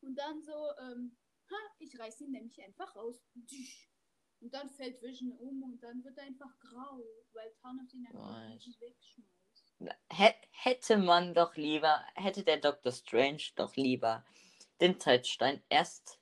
[0.00, 1.16] Und dann so, ähm,
[1.50, 3.22] ha, ich reiß ihn nämlich einfach raus.
[4.40, 8.50] Und dann fällt Vision um und dann wird er einfach grau, weil Thanos ihn einfach
[8.80, 9.33] wegschmeißt.
[10.10, 14.24] Hä- Hätte man doch lieber, hätte der Doctor Strange doch lieber
[14.80, 16.18] den Zeitstein erst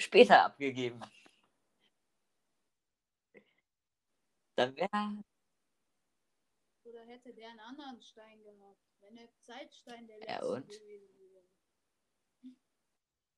[0.00, 1.00] später abgegeben.
[4.56, 5.24] Dann wäre.
[6.84, 10.66] Oder hätte der einen anderen Stein gehabt, wenn der Zeitstein der Ja, letzte und?
[10.68, 11.44] gewesen wäre.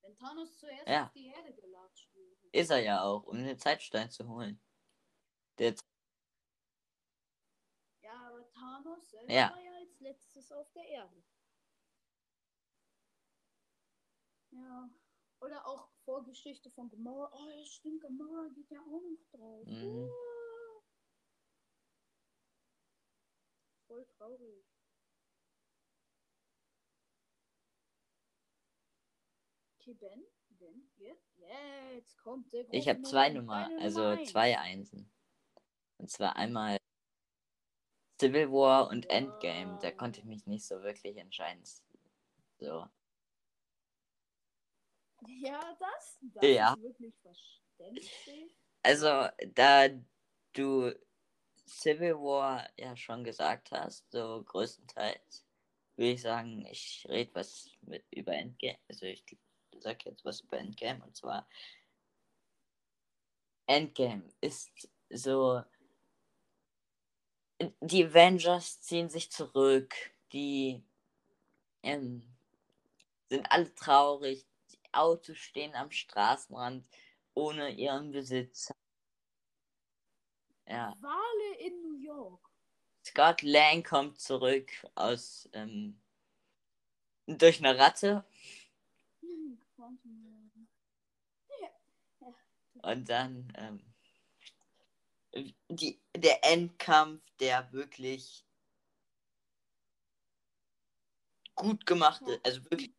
[0.03, 1.05] Wenn Thanos zuerst Ja.
[1.07, 2.37] auf die Erde gelatscht wäre.
[2.53, 4.61] Ist er ja auch, um den Zeitstein zu holen.
[5.59, 5.96] Der aber
[8.77, 9.51] Thanos selber Ja.
[9.51, 11.23] war ja als letztes auf der Erde.
[14.51, 14.91] Ja.
[15.41, 17.31] Oder auch Vorgeschichte von Gamora.
[17.33, 19.67] Oh, ja, stimmt, Gamora geht ja auch noch drauf.
[19.67, 20.11] Mhm.
[23.87, 24.65] Voll traurig.
[29.79, 31.39] Okay, Ben, Ben, jetzt,
[31.95, 35.13] jetzt kommt der Ich habe zwei Nummer, also zwei Einsen.
[35.99, 36.79] Und zwar einmal
[38.21, 39.79] Civil War und Endgame.
[39.79, 41.63] Da konnte ich mich nicht so wirklich entscheiden.
[42.59, 42.87] So.
[45.29, 46.73] Ja, das, das Ja.
[46.73, 48.57] ist wirklich verständlich.
[48.83, 49.89] Also, da
[50.53, 50.95] du
[51.67, 55.45] Civil War ja schon gesagt hast, so größtenteils,
[55.97, 58.79] würde ich sagen, ich rede was mit über Endgame.
[58.89, 59.25] Also ich
[59.81, 61.49] sag jetzt was über Endgame und zwar
[63.67, 65.63] Endgame ist so
[67.81, 69.95] die Avengers ziehen sich zurück,
[70.33, 70.83] die
[71.83, 72.23] ähm,
[73.29, 76.87] sind alle traurig, die Autos stehen am Straßenrand
[77.35, 78.75] ohne ihren Besitzer.
[80.67, 80.95] Ja.
[81.01, 82.41] Wale in New York.
[83.05, 86.01] Scott Lang kommt zurück aus ähm,
[87.27, 88.25] durch eine Ratte
[89.77, 90.27] Quantum.
[92.83, 93.81] und dann ähm,
[95.69, 98.45] die, der Endkampf, der wirklich
[101.55, 102.93] gut gemacht ist, also wirklich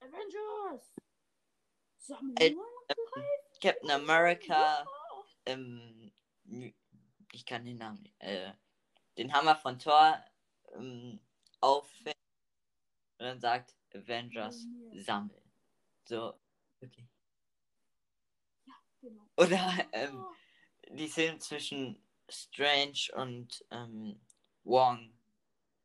[0.00, 0.94] Avengers!
[2.36, 2.54] Äh?
[3.60, 4.86] Captain America,
[5.46, 6.12] ähm,
[7.32, 8.52] ich kann den Namen nicht, äh,
[9.16, 10.22] den Hammer von Thor
[10.74, 11.20] ähm,
[11.60, 12.16] auffängt
[13.18, 15.52] und dann sagt Avengers sammeln.
[16.04, 16.34] So,
[16.80, 17.06] wirklich.
[19.00, 19.22] Genau.
[19.36, 20.24] Oder ähm,
[20.90, 24.20] die Szene zwischen Strange und ähm,
[24.64, 25.12] Wong.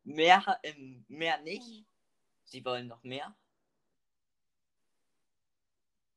[0.03, 1.85] Mehr, ähm, mehr nicht.
[2.43, 3.35] Sie wollen noch mehr.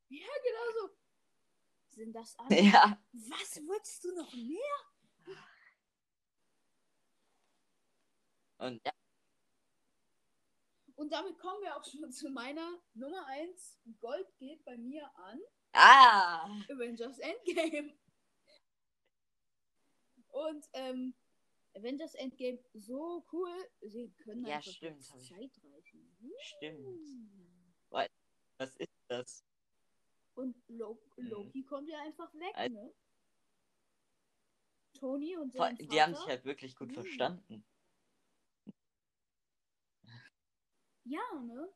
[0.09, 0.97] Ja, genau so.
[1.91, 2.49] Sind das alle?
[2.73, 3.01] Ja.
[3.13, 5.39] Was willst du noch mehr?
[8.59, 8.93] Und ja,
[10.99, 13.79] Und damit kommen wir auch schon zu meiner Nummer 1.
[14.01, 15.41] Gold geht bei mir an
[15.73, 16.45] ah!
[16.69, 17.97] Avengers Endgame.
[20.31, 21.15] Und ähm,
[21.77, 23.55] Avengers Endgame so cool.
[23.81, 26.17] Sie können Ja, einfach stimmt, Zeit reichen.
[26.41, 27.07] Stimmt.
[27.07, 27.55] Hm.
[28.61, 29.45] Was ist das?
[30.35, 31.29] Und Lo Mhm.
[31.29, 32.93] Loki kommt ja einfach weg, Al- ne?
[34.95, 35.89] Tony und sein Vater.
[35.89, 36.95] Die haben sich halt wirklich gut Mhm.
[36.95, 37.65] verstanden.
[41.09, 41.67] Ja, ne?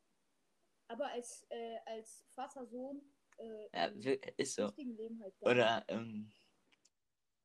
[0.89, 3.01] Aber als, äh, als Vater-Sohn
[3.39, 3.87] äh, Ja,
[4.37, 4.65] ist so.
[4.65, 6.31] halt Oder ähm,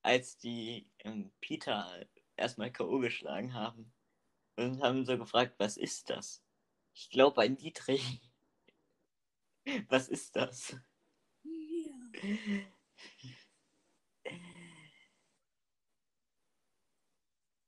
[0.01, 2.99] als die ähm, Peter erstmal K.O.
[2.99, 3.93] geschlagen haben
[4.57, 6.43] und haben so gefragt, was ist das?
[6.93, 8.21] Ich glaube ein Dietrich.
[9.89, 10.77] Was ist das?
[11.43, 12.71] Ja.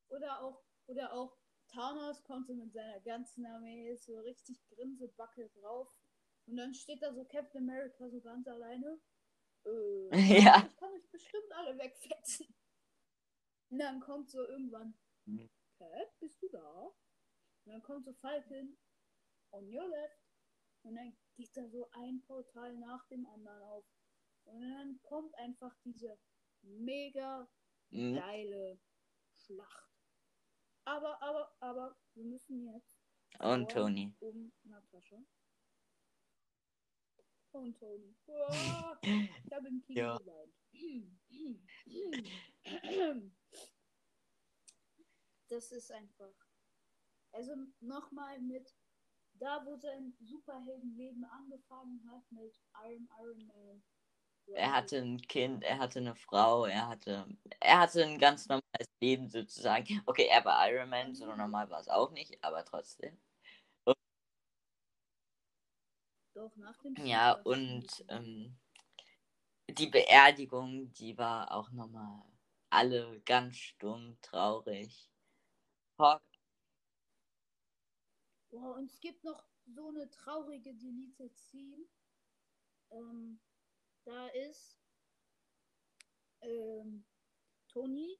[0.08, 1.39] Oder auch, oder auch
[1.70, 5.88] Thanos kommt so mit seiner ganzen Armee so richtig Grinsebacke drauf.
[6.46, 9.00] Und dann steht da so Captain America so ganz alleine.
[9.64, 10.10] Äh,
[10.44, 10.66] Ja.
[10.66, 12.54] Ich kann euch bestimmt alle wegfetzen.
[13.70, 14.94] Und dann kommt so irgendwann,
[15.26, 15.48] Mhm.
[15.78, 16.82] Cap, bist du da?
[17.64, 18.76] Und dann kommt so Falcon,
[19.52, 20.18] on your left.
[20.82, 23.84] Und dann geht da so ein Portal nach dem anderen auf.
[24.44, 26.18] Und dann kommt einfach diese
[26.62, 27.48] mega
[27.90, 28.14] Mhm.
[28.16, 28.80] geile
[29.36, 29.89] Schlacht.
[30.84, 32.98] Aber, aber, aber, wir müssen jetzt
[33.38, 34.14] Und vor Tony.
[34.20, 35.22] um Natascha.
[37.52, 38.16] Und Tony.
[38.26, 38.98] Uah,
[39.44, 40.18] ich habe im Kino Ja.
[40.18, 40.54] geweint.
[45.48, 46.34] Das ist einfach.
[47.32, 48.72] Also nochmal mit
[49.34, 53.82] da, wo sein Superheldenleben angefangen hat, mit Iron Iron Man.
[54.54, 57.26] Er hatte ein Kind, er hatte eine Frau, er hatte,
[57.60, 60.02] er hatte ein ganz normales Leben sozusagen.
[60.06, 63.16] Okay, er war Iron Man, so normal war es auch nicht, aber trotzdem.
[66.34, 68.56] Doch, nach dem Ja, war es und ähm,
[69.68, 72.22] die Beerdigung, die war auch nochmal
[72.70, 75.10] alle ganz stumm, traurig.
[75.98, 76.22] Hawk,
[78.50, 81.84] Boah, und es gibt noch so eine traurige Deleted Scene.
[82.90, 83.38] Ähm,
[84.10, 84.76] da ist
[86.40, 87.04] ähm,
[87.68, 88.18] Tony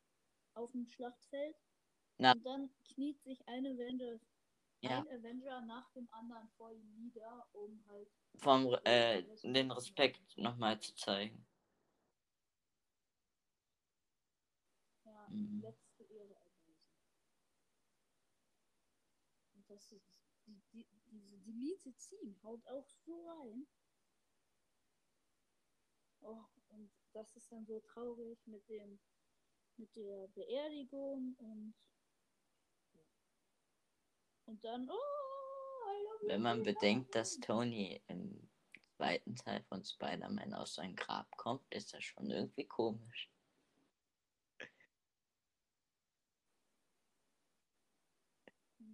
[0.55, 1.57] auf dem Schlachtfeld.
[2.19, 2.33] Na.
[2.33, 4.21] Und dann kniet sich ein Avenger,
[4.83, 4.99] Ja.
[4.99, 8.09] ein Avenger nach dem anderen vor ihm nieder, um halt.
[8.37, 11.45] vom äh, den Respekt nochmal zu zeigen.
[15.05, 15.61] Ja, Mhm.
[15.61, 16.77] letzte Ehre erweisen.
[19.55, 20.15] Und das ist
[20.47, 23.67] die, die, diese Deleted Scene haut auch so rein.
[26.23, 28.99] Oh, Und das ist dann so traurig mit dem
[29.77, 31.75] mit der Beerdigung und
[34.47, 38.51] und dann oh, Wenn man bedenkt, dass Tony im
[38.97, 43.31] zweiten Teil von Spider-Man aus seinem Grab kommt, ist das schon irgendwie komisch.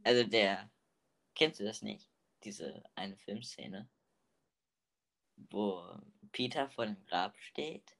[0.05, 0.70] Also der,
[1.35, 2.09] kennst du das nicht?
[2.45, 3.89] Diese eine Filmszene,
[5.51, 6.01] wo
[6.33, 7.97] Peter vor dem Grab steht.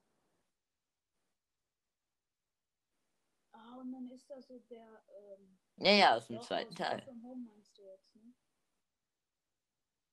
[3.53, 7.07] Ah, und dann ist das so der ähm, Ja, ja, aus dem zweiten aus Teil.
[7.23, 8.33] Home meinst du jetzt, ne?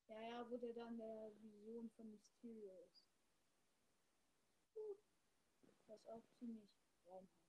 [0.09, 3.05] Ja, ja, wo der dann der Vision von Mysterio ist.
[5.88, 6.70] Was auch ziemlich
[7.05, 7.43] rein hat.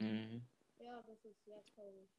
[0.00, 0.46] Mhm.
[0.78, 2.10] Ja, das ist sehr traurig.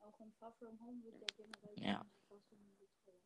[0.00, 2.00] Auch in Far From Home wird ja generell Ja.
[2.00, 3.22] ziemlich krass um getrauert.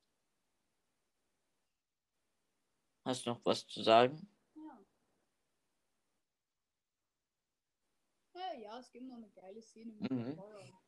[3.07, 4.29] Hast du noch was zu sagen?
[4.57, 4.85] Ja.
[8.35, 10.19] Ja, ja, es gibt noch eine geile Szene mit Mhm.
[10.19, 10.81] Endgame.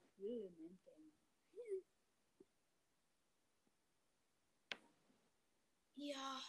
[5.95, 6.41] Ja,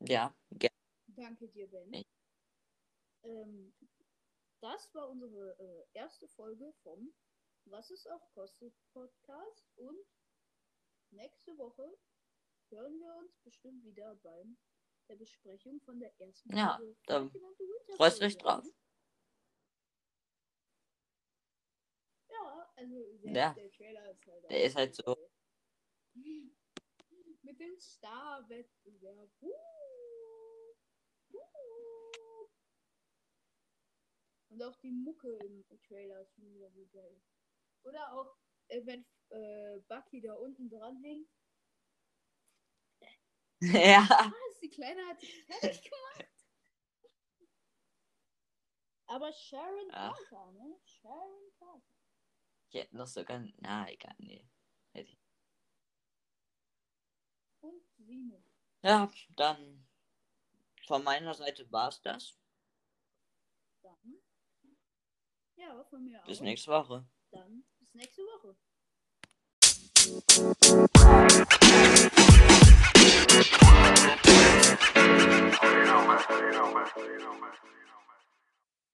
[0.00, 0.70] Ja, ge-
[1.08, 2.04] danke dir, Ben.
[3.24, 3.74] Ähm,
[4.60, 7.12] das war unsere äh, erste Folge vom
[7.64, 9.98] Was es auch kostet Podcast und
[11.10, 11.98] nächste Woche
[12.70, 14.56] hören wir uns bestimmt wieder beim
[15.08, 17.30] der Besprechung von der ersten Ja, Folge da
[17.96, 18.64] freust du dich drauf?
[22.28, 23.54] Ja, also selbst Ja.
[23.54, 25.30] der Trailer ist halt Der ist halt so-.
[27.42, 29.30] Mit dem Star-Wettbewerb.
[29.40, 29.48] Uh,
[31.32, 32.48] uh.
[34.50, 37.22] Und auch die Mucke im Trailer ist wieder so geil.
[37.84, 38.36] Oder auch,
[38.68, 41.28] äh, wenn äh, Bucky da unten dran hängt.
[43.60, 44.06] Ja.
[44.08, 44.60] Was?
[44.62, 46.26] Die Kleine hat sich fertig gemacht.
[49.06, 49.88] Aber Sharon.
[49.90, 50.78] Carter, ne?
[50.84, 51.82] Sharon Carter.
[52.68, 53.42] Ich hätte noch sogar.
[53.58, 54.46] Na, egal, nee.
[54.92, 55.18] Hätte ich-
[57.60, 58.44] Und Simo.
[58.82, 59.86] Ja, dann
[60.86, 62.38] von meiner Seite war's das.
[63.82, 64.18] Dann.
[65.56, 66.42] Ja, von mir Bis auch.
[66.44, 67.08] nächste Woche.
[67.30, 68.56] Dann bis nächste Woche.
[70.08, 70.24] You know,
[76.72, 77.50] man.
[77.66, 77.87] You.